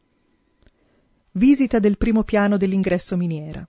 Visita 1.35 1.79
del 1.79 1.97
primo 1.97 2.25
piano 2.25 2.59
dell'ingresso 2.59 3.17
miniera. 3.17 3.67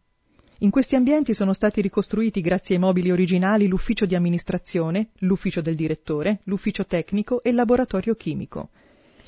In 0.60 0.70
questi 0.70 0.98
ambienti 0.98 1.34
sono 1.34 1.54
stati 1.54 1.80
ricostruiti 1.80 2.42
grazie 2.42 2.76
ai 2.76 2.82
mobili 2.82 3.10
originali 3.10 3.68
l'ufficio 3.68 4.06
di 4.06 4.16
amministrazione, 4.16 5.12
l'ufficio 5.20 5.62
del 5.62 5.76
direttore, 5.76 6.42
l'ufficio 6.44 6.86
tecnico 6.86 7.42
e 7.42 7.52
il 7.52 7.56
laboratorio 7.56 8.16
chimico. 8.16 8.72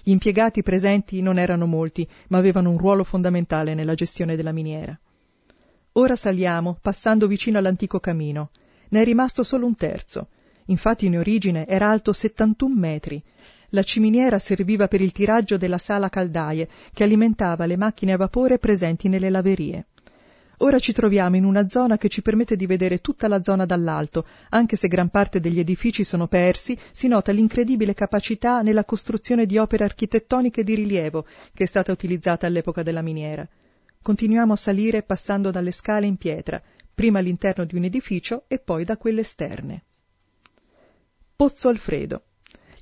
Gli 0.04 0.12
impiegati 0.12 0.64
presenti 0.64 1.22
non 1.22 1.40
erano 1.40 1.66
molti, 1.66 2.06
ma 2.28 2.38
avevano 2.38 2.72
un 2.72 2.78
ruolo 2.78 3.06
fondamentale 3.06 3.74
nella 3.74 3.94
gestione 3.94 4.36
della 4.36 4.52
miniera. 4.52 5.00
Ora 5.94 6.18
saliamo, 6.18 6.78
passando 6.82 7.28
vicino 7.28 7.58
all'antico 7.58 8.02
camino. 8.02 8.50
Ne 8.90 9.02
è 9.02 9.06
rimasto 9.06 9.44
solo 9.44 9.66
un 9.66 9.78
terzo. 9.78 10.28
Infatti 10.66 11.06
in 11.06 11.18
origine 11.18 11.66
era 11.68 11.90
alto 11.90 12.12
71 12.12 12.76
metri. 12.76 13.24
La 13.70 13.84
ciminiera 13.84 14.40
serviva 14.40 14.88
per 14.88 15.02
il 15.02 15.12
tiraggio 15.12 15.58
della 15.58 15.78
sala 15.78 16.10
caldaie, 16.10 16.68
che 16.94 17.04
alimentava 17.04 17.66
le 17.66 17.78
macchine 17.78 18.14
a 18.14 18.18
vapore 18.18 18.60
presenti 18.60 19.10
nelle 19.10 19.30
laverie. 19.30 19.88
Ora 20.60 20.80
ci 20.80 20.94
troviamo 20.94 21.36
in 21.36 21.44
una 21.44 21.68
zona 21.68 21.98
che 21.98 22.08
ci 22.08 22.22
permette 22.22 22.56
di 22.56 22.66
vedere 22.66 23.02
tutta 23.02 23.28
la 23.28 23.44
zona 23.44 23.66
dall'alto, 23.66 24.24
anche 24.50 24.78
se 24.78 24.88
gran 24.88 25.10
parte 25.10 25.42
degli 25.42 25.60
edifici 25.60 26.06
sono 26.06 26.28
persi, 26.28 26.78
si 26.92 27.08
nota 27.08 27.32
l'incredibile 27.34 27.94
capacità 27.94 28.62
nella 28.62 28.86
costruzione 28.86 29.46
di 29.46 29.58
opere 29.58 29.84
architettoniche 29.84 30.64
di 30.64 30.76
rilievo 30.76 31.26
che 31.54 31.64
è 31.64 31.68
stata 31.68 31.92
utilizzata 31.92 32.48
all'epoca 32.48 32.84
della 32.84 33.02
miniera. 33.02 33.48
Continuiamo 34.02 34.54
a 34.54 34.58
salire 34.58 35.04
passando 35.04 35.52
dalle 35.52 35.72
scale 35.72 36.06
in 36.06 36.16
pietra, 36.16 36.62
prima 36.94 37.20
all'interno 37.20 37.66
di 37.66 37.76
un 37.76 37.84
edificio 37.84 38.46
e 38.48 38.60
poi 38.60 38.86
da 38.86 38.96
quelle 38.96 39.22
esterne. 39.22 39.84
Pozzo 41.36 41.68
Alfredo. 41.68 42.24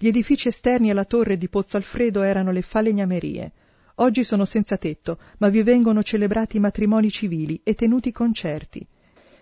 Gli 0.04 0.10
edifici 0.10 0.50
esterni 0.50 0.90
alla 0.90 1.06
torre 1.06 1.38
di 1.38 1.48
Pozzo 1.48 1.78
Alfredo 1.78 2.24
erano 2.24 2.52
le 2.52 2.62
falegnamerie, 2.62 3.54
Oggi 3.96 4.26
sono 4.26 4.44
senza 4.44 4.76
tetto, 4.76 5.18
ma 5.38 5.48
vi 5.48 5.64
vengono 5.64 6.04
celebrati 6.04 6.60
matrimoni 6.60 7.10
civili 7.10 7.62
e 7.64 7.74
tenuti 7.74 8.12
concerti. 8.12 8.86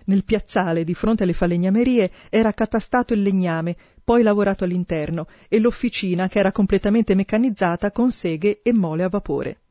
Nel 0.05 0.23
piazzale, 0.23 0.83
di 0.83 0.93
fronte 0.93 1.23
alle 1.23 1.33
falegnamerie, 1.33 2.11
era 2.29 2.53
catastato 2.53 3.15
il 3.15 3.23
legname, 3.23 3.75
poi 4.03 4.21
lavorato 4.21 4.63
all'interno, 4.63 5.25
e 5.49 5.57
l'officina, 5.57 6.27
che 6.27 6.37
era 6.37 6.51
completamente 6.51 7.15
meccanizzata 7.15 7.91
con 7.91 8.11
seghe 8.11 8.61
e 8.61 8.71
mole 8.71 9.01
a 9.01 9.09
vapore. 9.09 9.61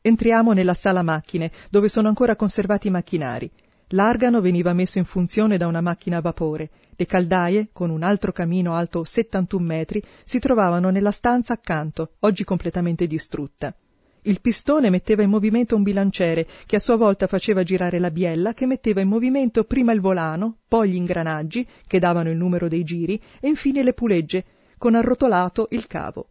Entriamo 0.00 0.52
nella 0.52 0.74
sala 0.74 1.02
macchine, 1.02 1.50
dove 1.70 1.88
sono 1.88 2.06
ancora 2.06 2.36
conservati 2.36 2.86
i 2.86 2.90
macchinari. 2.92 3.50
L'argano 3.92 4.40
veniva 4.40 4.72
messo 4.72 4.98
in 4.98 5.04
funzione 5.04 5.56
da 5.56 5.66
una 5.66 5.80
macchina 5.80 6.18
a 6.18 6.20
vapore. 6.20 6.70
Le 6.94 7.06
caldaie, 7.06 7.70
con 7.72 7.90
un 7.90 8.04
altro 8.04 8.30
camino 8.30 8.74
alto 8.74 9.04
71 9.04 9.64
metri, 9.64 10.00
si 10.24 10.38
trovavano 10.38 10.90
nella 10.90 11.10
stanza 11.10 11.54
accanto, 11.54 12.12
oggi 12.20 12.44
completamente 12.44 13.08
distrutta. 13.08 13.74
Il 14.22 14.40
pistone 14.40 14.90
metteva 14.90 15.22
in 15.22 15.30
movimento 15.30 15.74
un 15.74 15.82
bilanciere, 15.82 16.46
che 16.66 16.76
a 16.76 16.80
sua 16.80 16.94
volta 16.94 17.26
faceva 17.26 17.64
girare 17.64 17.98
la 17.98 18.12
biella, 18.12 18.54
che 18.54 18.66
metteva 18.66 19.00
in 19.00 19.08
movimento 19.08 19.64
prima 19.64 19.90
il 19.90 20.00
volano, 20.00 20.58
poi 20.68 20.90
gli 20.90 20.96
ingranaggi, 20.96 21.66
che 21.84 21.98
davano 21.98 22.30
il 22.30 22.36
numero 22.36 22.68
dei 22.68 22.84
giri, 22.84 23.20
e 23.40 23.48
infine 23.48 23.82
le 23.82 23.94
pulegge, 23.94 24.44
con 24.78 24.94
arrotolato 24.94 25.66
il 25.70 25.88
cavo. 25.88 26.28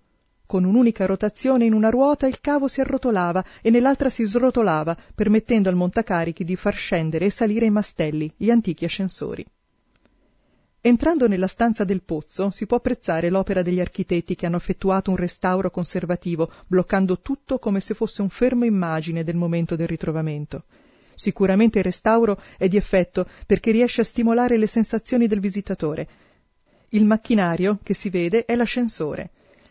Con 0.49 0.63
un'unica 0.63 1.05
rotazione 1.05 1.65
in 1.65 1.73
una 1.73 1.91
ruota 1.91 2.25
il 2.25 2.41
cavo 2.41 2.67
si 2.67 2.81
arrotolava 2.81 3.45
e 3.61 3.69
nell'altra 3.69 4.09
si 4.09 4.25
srotolava, 4.25 4.97
permettendo 5.13 5.69
al 5.69 5.75
montacarichi 5.75 6.43
di 6.43 6.55
far 6.55 6.73
scendere 6.73 7.25
e 7.25 7.29
salire 7.29 7.67
i 7.67 7.69
mastelli, 7.69 8.33
gli 8.35 8.49
antichi 8.49 8.83
ascensori. 8.83 9.45
Entrando 10.81 11.27
nella 11.27 11.45
stanza 11.45 11.83
del 11.83 12.01
pozzo 12.01 12.49
si 12.49 12.65
può 12.65 12.77
apprezzare 12.77 13.29
l'opera 13.29 13.61
degli 13.61 13.79
architetti 13.79 14.33
che 14.33 14.47
hanno 14.47 14.57
effettuato 14.57 15.11
un 15.11 15.17
restauro 15.17 15.69
conservativo, 15.69 16.51
bloccando 16.65 17.19
tutto 17.19 17.59
come 17.59 17.79
se 17.79 17.93
fosse 17.93 18.23
un 18.23 18.29
fermo 18.29 18.65
immagine 18.65 19.23
del 19.23 19.35
momento 19.35 19.75
del 19.75 19.87
ritrovamento. 19.87 20.63
Sicuramente 21.13 21.77
il 21.77 21.83
restauro 21.83 22.41
è 22.57 22.67
di 22.67 22.75
effetto 22.75 23.27
perché 23.45 23.69
riesce 23.69 24.01
a 24.01 24.03
stimolare 24.03 24.57
le 24.57 24.65
sensazioni 24.65 25.27
del 25.27 25.41
visitatore. 25.41 26.07
Il 26.89 27.05
macchinario 27.05 27.77
che 27.83 27.93
si 27.93 28.09
vede 28.09 28.45
è 28.45 28.55
l'ascensore. 28.55 29.29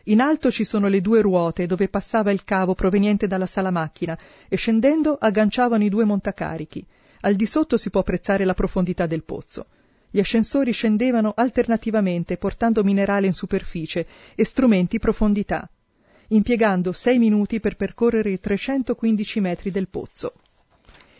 In 0.09 0.23
alto 0.23 0.51
ci 0.51 0.65
sono 0.65 0.89
le 0.89 1.03
due 1.03 1.21
ruote 1.21 1.67
dove 1.67 1.91
passava 1.91 2.31
il 2.31 2.43
cavo 2.43 2.75
proveniente 2.75 3.27
dalla 3.27 3.45
sala 3.45 3.71
macchina 3.71 4.19
e 4.49 4.57
scendendo 4.57 5.19
agganciavano 5.21 5.85
i 5.85 5.91
due 5.91 6.05
montacarichi. 6.05 6.83
Al 7.21 7.35
di 7.35 7.45
sotto 7.45 7.77
si 7.77 7.91
può 7.91 8.01
apprezzare 8.01 8.47
la 8.47 8.55
profondità 8.55 9.07
del 9.07 9.23
pozzo. 9.23 9.67
Gli 10.11 10.19
ascensori 10.19 10.73
scendevano 10.73 11.35
alternativamente 11.37 12.39
portando 12.39 12.83
minerale 12.83 13.27
in 13.27 13.35
superficie 13.35 14.07
e 14.35 14.45
strumenti 14.47 14.99
profondità, 14.99 15.69
impiegando 16.29 16.93
sei 16.93 17.19
minuti 17.19 17.61
per 17.61 17.77
percorrere 17.77 18.31
i 18.31 18.41
315 18.41 19.41
metri 19.41 19.71
del 19.71 19.89
pozzo. 19.89 20.33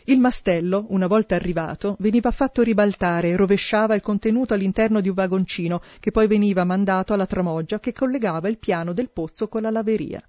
Il 0.09 0.19
mastello, 0.19 0.87
una 0.89 1.05
volta 1.05 1.35
arrivato, 1.35 1.95
veniva 1.99 2.31
fatto 2.31 2.63
ribaltare 2.63 3.29
e 3.29 3.35
rovesciava 3.35 3.93
il 3.93 4.01
contenuto 4.01 4.55
all'interno 4.55 5.01
di 5.01 5.09
un 5.09 5.13
vagoncino 5.13 5.81
che 5.99 6.09
poi 6.09 6.25
veniva 6.25 6.63
mandato 6.63 7.13
alla 7.13 7.27
tramoggia 7.27 7.79
che 7.79 7.93
collegava 7.93 8.49
il 8.49 8.57
piano 8.57 8.91
del 8.93 9.11
pozzo 9.11 9.47
con 9.47 9.61
la 9.61 9.69
laveria. 9.69 10.19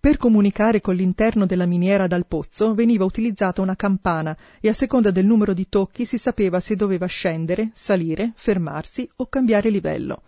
Per 0.00 0.16
comunicare 0.16 0.80
con 0.80 0.96
l'interno 0.96 1.46
della 1.46 1.66
miniera 1.66 2.08
dal 2.08 2.26
pozzo 2.26 2.74
veniva 2.74 3.04
utilizzata 3.04 3.62
una 3.62 3.76
campana 3.76 4.36
e 4.60 4.70
a 4.70 4.72
seconda 4.72 5.12
del 5.12 5.24
numero 5.24 5.52
di 5.52 5.68
tocchi 5.68 6.04
si 6.04 6.18
sapeva 6.18 6.58
se 6.58 6.74
doveva 6.74 7.06
scendere, 7.06 7.70
salire, 7.74 8.32
fermarsi 8.34 9.08
o 9.18 9.28
cambiare 9.28 9.70
livello. 9.70 10.22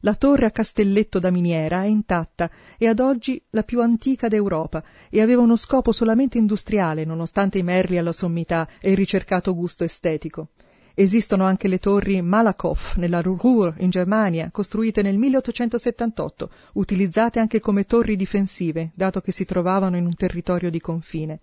La 0.00 0.14
torre 0.14 0.46
a 0.46 0.50
castelletto 0.50 1.18
da 1.18 1.30
miniera 1.30 1.82
è 1.82 1.86
intatta 1.86 2.50
e 2.76 2.86
ad 2.86 3.00
oggi 3.00 3.42
la 3.50 3.62
più 3.62 3.80
antica 3.80 4.28
d'Europa 4.28 4.82
e 5.08 5.22
aveva 5.22 5.40
uno 5.40 5.56
scopo 5.56 5.90
solamente 5.92 6.38
industriale 6.38 7.04
nonostante 7.04 7.58
i 7.58 7.62
merli 7.62 7.96
alla 7.96 8.12
sommità 8.12 8.68
e 8.80 8.90
il 8.90 8.96
ricercato 8.96 9.54
gusto 9.54 9.84
estetico. 9.84 10.48
Esistono 10.94 11.44
anche 11.44 11.68
le 11.68 11.78
torri 11.78 12.22
Malakoff 12.22 12.96
nella 12.96 13.20
Ruhr 13.20 13.74
in 13.78 13.90
Germania, 13.90 14.50
costruite 14.50 15.02
nel 15.02 15.18
1878, 15.18 16.50
utilizzate 16.74 17.38
anche 17.38 17.60
come 17.60 17.84
torri 17.84 18.16
difensive, 18.16 18.92
dato 18.94 19.20
che 19.20 19.32
si 19.32 19.44
trovavano 19.44 19.96
in 19.96 20.06
un 20.06 20.14
territorio 20.14 20.70
di 20.70 20.80
confine. 20.80 21.40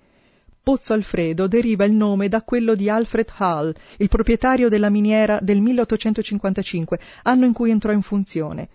Pozzo 0.63 0.93
Alfredo 0.93 1.47
deriva 1.47 1.83
il 1.83 1.91
nome 1.91 2.29
da 2.29 2.41
quello 2.41 2.73
di 2.73 2.89
Alfred 2.89 3.29
Hall, 3.35 3.75
il 3.97 4.07
proprietario 4.07 4.69
della 4.69 4.89
miniera 4.89 5.41
del 5.41 5.59
1855, 5.59 6.99
anno 7.23 7.43
in 7.43 7.51
cui 7.51 7.69
entrò 7.69 7.91
in 7.91 8.01
funzione. 8.01 8.69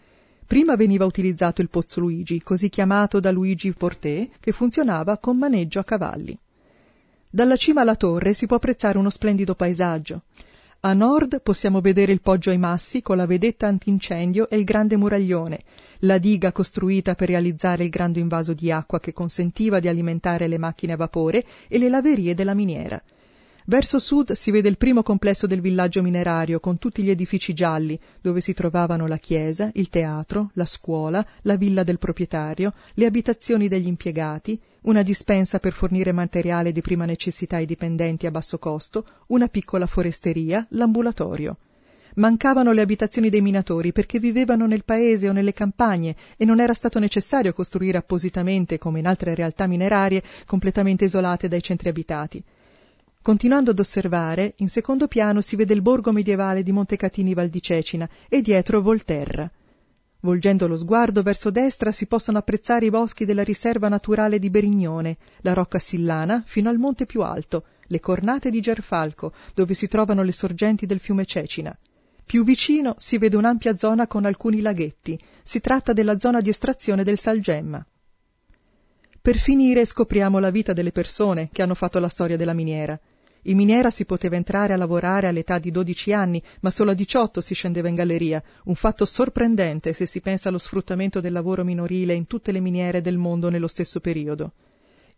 Prima 0.46 0.76
veniva 0.76 1.06
utilizzato 1.06 1.62
il 1.62 1.70
Pozzo 1.70 2.00
Luigi, 2.00 2.42
così 2.42 2.68
chiamato 2.68 3.20
da 3.20 3.30
Luigi 3.30 3.72
Porté, 3.72 4.28
che 4.38 4.52
funzionava 4.52 5.16
con 5.16 5.38
maneggio 5.38 5.78
a 5.78 5.84
cavalli. 5.84 6.38
Dalla 7.30 7.56
cima 7.56 7.80
alla 7.80 7.96
torre 7.96 8.34
si 8.34 8.44
può 8.44 8.56
apprezzare 8.56 8.98
uno 8.98 9.08
splendido 9.08 9.54
paesaggio. 9.54 10.20
A 10.82 10.92
nord 10.92 11.42
possiamo 11.42 11.80
vedere 11.80 12.12
il 12.12 12.20
Poggio 12.20 12.50
ai 12.50 12.58
Massi 12.58 13.02
con 13.02 13.16
la 13.16 13.26
vedetta 13.26 13.66
antincendio 13.66 14.48
e 14.48 14.56
il 14.56 14.62
grande 14.62 14.96
muraglione, 14.96 15.58
la 16.02 16.18
diga 16.18 16.52
costruita 16.52 17.16
per 17.16 17.26
realizzare 17.26 17.82
il 17.82 17.90
grande 17.90 18.20
invaso 18.20 18.54
di 18.54 18.70
acqua 18.70 19.00
che 19.00 19.12
consentiva 19.12 19.80
di 19.80 19.88
alimentare 19.88 20.46
le 20.46 20.56
macchine 20.56 20.92
a 20.92 20.96
vapore 20.96 21.44
e 21.66 21.78
le 21.78 21.88
laverie 21.88 22.32
della 22.32 22.54
miniera. 22.54 23.02
Verso 23.70 23.98
sud 23.98 24.32
si 24.32 24.50
vede 24.50 24.70
il 24.70 24.78
primo 24.78 25.02
complesso 25.02 25.46
del 25.46 25.60
villaggio 25.60 26.00
minerario 26.00 26.58
con 26.58 26.78
tutti 26.78 27.02
gli 27.02 27.10
edifici 27.10 27.52
gialli, 27.52 27.98
dove 28.18 28.40
si 28.40 28.54
trovavano 28.54 29.06
la 29.06 29.18
chiesa, 29.18 29.70
il 29.74 29.90
teatro, 29.90 30.52
la 30.54 30.64
scuola, 30.64 31.22
la 31.42 31.56
villa 31.56 31.82
del 31.82 31.98
proprietario, 31.98 32.72
le 32.94 33.04
abitazioni 33.04 33.68
degli 33.68 33.86
impiegati, 33.86 34.58
una 34.84 35.02
dispensa 35.02 35.58
per 35.58 35.74
fornire 35.74 36.12
materiale 36.12 36.72
di 36.72 36.80
prima 36.80 37.04
necessità 37.04 37.56
ai 37.56 37.66
dipendenti 37.66 38.26
a 38.26 38.30
basso 38.30 38.58
costo, 38.58 39.04
una 39.26 39.48
piccola 39.48 39.86
foresteria, 39.86 40.66
l'ambulatorio. 40.70 41.58
Mancavano 42.14 42.72
le 42.72 42.80
abitazioni 42.80 43.28
dei 43.28 43.42
minatori 43.42 43.92
perché 43.92 44.18
vivevano 44.18 44.66
nel 44.66 44.84
paese 44.84 45.28
o 45.28 45.32
nelle 45.32 45.52
campagne 45.52 46.16
e 46.38 46.46
non 46.46 46.60
era 46.60 46.72
stato 46.72 46.98
necessario 46.98 47.52
costruire 47.52 47.98
appositamente, 47.98 48.78
come 48.78 49.00
in 49.00 49.06
altre 49.06 49.34
realtà 49.34 49.66
minerarie, 49.66 50.22
completamente 50.46 51.04
isolate 51.04 51.48
dai 51.48 51.62
centri 51.62 51.90
abitati. 51.90 52.42
Continuando 53.28 53.72
ad 53.72 53.78
osservare, 53.78 54.54
in 54.56 54.70
secondo 54.70 55.06
piano 55.06 55.42
si 55.42 55.54
vede 55.54 55.74
il 55.74 55.82
borgo 55.82 56.12
medievale 56.12 56.62
di 56.62 56.72
Montecatini 56.72 57.34
Val 57.34 57.50
di 57.50 57.60
Cecina 57.60 58.08
e 58.26 58.40
dietro 58.40 58.80
Volterra. 58.80 59.52
Volgendo 60.20 60.66
lo 60.66 60.78
sguardo 60.78 61.20
verso 61.20 61.50
destra 61.50 61.92
si 61.92 62.06
possono 62.06 62.38
apprezzare 62.38 62.86
i 62.86 62.90
boschi 62.90 63.26
della 63.26 63.44
riserva 63.44 63.90
naturale 63.90 64.38
di 64.38 64.48
Berignone, 64.48 65.18
la 65.42 65.52
rocca 65.52 65.78
sillana 65.78 66.42
fino 66.46 66.70
al 66.70 66.78
monte 66.78 67.04
più 67.04 67.20
alto, 67.20 67.64
le 67.88 68.00
cornate 68.00 68.48
di 68.48 68.60
Gerfalco, 68.60 69.34
dove 69.52 69.74
si 69.74 69.88
trovano 69.88 70.22
le 70.22 70.32
sorgenti 70.32 70.86
del 70.86 70.98
fiume 70.98 71.26
Cecina. 71.26 71.78
Più 72.24 72.44
vicino 72.44 72.94
si 72.96 73.18
vede 73.18 73.36
un'ampia 73.36 73.76
zona 73.76 74.06
con 74.06 74.24
alcuni 74.24 74.62
laghetti. 74.62 75.20
Si 75.42 75.60
tratta 75.60 75.92
della 75.92 76.18
zona 76.18 76.40
di 76.40 76.48
estrazione 76.48 77.04
del 77.04 77.18
salgemma. 77.18 77.86
Per 79.20 79.36
finire 79.36 79.84
scopriamo 79.84 80.38
la 80.38 80.48
vita 80.48 80.72
delle 80.72 80.92
persone 80.92 81.50
che 81.52 81.60
hanno 81.60 81.74
fatto 81.74 81.98
la 81.98 82.08
storia 82.08 82.38
della 82.38 82.54
miniera. 82.54 82.98
In 83.42 83.56
miniera 83.56 83.90
si 83.90 84.04
poteva 84.04 84.36
entrare 84.36 84.72
a 84.72 84.76
lavorare 84.76 85.28
all'età 85.28 85.58
di 85.58 85.70
12 85.70 86.12
anni, 86.12 86.42
ma 86.60 86.70
solo 86.70 86.90
a 86.90 86.94
18 86.94 87.40
si 87.40 87.54
scendeva 87.54 87.88
in 87.88 87.94
galleria, 87.94 88.42
un 88.64 88.74
fatto 88.74 89.04
sorprendente 89.04 89.92
se 89.92 90.06
si 90.06 90.20
pensa 90.20 90.48
allo 90.48 90.58
sfruttamento 90.58 91.20
del 91.20 91.32
lavoro 91.32 91.64
minorile 91.64 92.14
in 92.14 92.26
tutte 92.26 92.52
le 92.52 92.60
miniere 92.60 93.00
del 93.00 93.16
mondo 93.16 93.48
nello 93.48 93.68
stesso 93.68 94.00
periodo. 94.00 94.52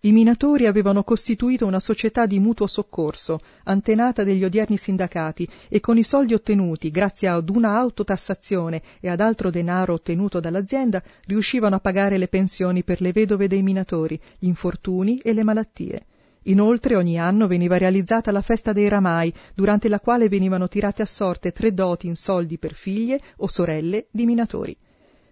I 0.02 0.12
minatori 0.12 0.64
avevano 0.66 1.02
costituito 1.02 1.66
una 1.66 1.78
società 1.78 2.24
di 2.24 2.40
mutuo 2.40 2.66
soccorso, 2.66 3.40
antenata 3.64 4.24
degli 4.24 4.42
odierni 4.44 4.78
sindacati, 4.78 5.46
e 5.68 5.80
con 5.80 5.98
i 5.98 6.04
soldi 6.04 6.32
ottenuti, 6.32 6.90
grazie 6.90 7.28
ad 7.28 7.50
una 7.50 7.76
autotassazione 7.76 8.80
e 8.98 9.10
ad 9.10 9.20
altro 9.20 9.50
denaro 9.50 9.92
ottenuto 9.92 10.40
dall'azienda, 10.40 11.02
riuscivano 11.26 11.76
a 11.76 11.80
pagare 11.80 12.16
le 12.16 12.28
pensioni 12.28 12.82
per 12.82 13.02
le 13.02 13.12
vedove 13.12 13.46
dei 13.46 13.62
minatori, 13.62 14.18
gli 14.38 14.46
infortuni 14.46 15.18
e 15.18 15.34
le 15.34 15.42
malattie. 15.42 16.06
Inoltre 16.44 16.96
ogni 16.96 17.18
anno 17.18 17.46
veniva 17.46 17.76
realizzata 17.76 18.30
la 18.30 18.40
festa 18.40 18.72
dei 18.72 18.88
ramai, 18.88 19.32
durante 19.54 19.88
la 19.88 20.00
quale 20.00 20.28
venivano 20.28 20.68
tirate 20.68 21.02
a 21.02 21.06
sorte 21.06 21.52
tre 21.52 21.74
doti 21.74 22.06
in 22.06 22.16
soldi 22.16 22.56
per 22.56 22.72
figlie 22.72 23.20
o 23.36 23.48
sorelle 23.48 24.06
di 24.10 24.24
minatori. 24.24 24.76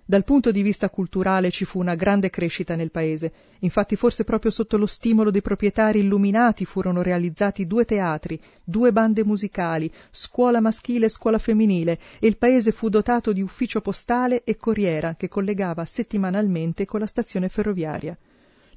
Dal 0.04 0.24
punto 0.24 0.50
di 0.50 0.62
vista 0.62 0.88
culturale 0.88 1.50
ci 1.50 1.66
fu 1.66 1.78
una 1.80 1.94
grande 1.94 2.30
crescita 2.30 2.76
nel 2.76 2.90
paese, 2.90 3.32
infatti 3.58 3.94
forse 3.94 4.24
proprio 4.24 4.50
sotto 4.50 4.78
lo 4.78 4.86
stimolo 4.86 5.30
dei 5.30 5.42
proprietari 5.42 5.98
illuminati 5.98 6.64
furono 6.64 7.02
realizzati 7.02 7.66
due 7.66 7.84
teatri, 7.84 8.40
due 8.64 8.90
bande 8.90 9.22
musicali, 9.22 9.90
scuola 10.10 10.60
maschile 10.60 11.06
e 11.06 11.10
scuola 11.10 11.38
femminile, 11.38 11.98
e 12.20 12.26
il 12.26 12.38
paese 12.38 12.72
fu 12.72 12.88
dotato 12.88 13.34
di 13.34 13.42
ufficio 13.42 13.82
postale 13.82 14.44
e 14.44 14.56
corriera 14.56 15.14
che 15.14 15.28
collegava 15.28 15.84
settimanalmente 15.84 16.86
con 16.86 17.00
la 17.00 17.06
stazione 17.06 17.50
ferroviaria. 17.50 18.16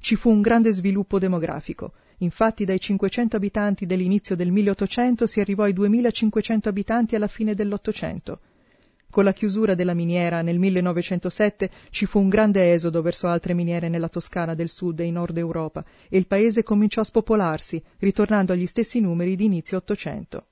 Ci 0.00 0.16
fu 0.16 0.28
un 0.28 0.42
grande 0.42 0.72
sviluppo 0.72 1.18
demografico. 1.18 1.92
Infatti 2.22 2.64
dai 2.64 2.78
500 2.78 3.34
abitanti 3.34 3.84
dell'inizio 3.84 4.36
del 4.36 4.52
1800 4.52 5.26
si 5.26 5.40
arrivò 5.40 5.64
ai 5.64 5.72
2500 5.72 6.68
abitanti 6.68 7.16
alla 7.16 7.26
fine 7.26 7.54
dell'Ottocento. 7.56 8.38
Con 9.10 9.24
la 9.24 9.32
chiusura 9.32 9.74
della 9.74 9.92
miniera 9.92 10.40
nel 10.40 10.60
1907 10.60 11.70
ci 11.90 12.06
fu 12.06 12.20
un 12.20 12.28
grande 12.28 12.72
esodo 12.72 13.02
verso 13.02 13.26
altre 13.26 13.54
miniere 13.54 13.88
nella 13.88 14.08
Toscana 14.08 14.54
del 14.54 14.68
sud 14.68 15.00
e 15.00 15.04
in 15.04 15.14
nord 15.14 15.36
Europa 15.36 15.84
e 16.08 16.16
il 16.16 16.28
paese 16.28 16.62
cominciò 16.62 17.00
a 17.00 17.04
spopolarsi, 17.04 17.82
ritornando 17.98 18.52
agli 18.52 18.66
stessi 18.66 19.00
numeri 19.00 19.34
di 19.34 19.44
inizio 19.44 19.78
Ottocento. 19.78 20.46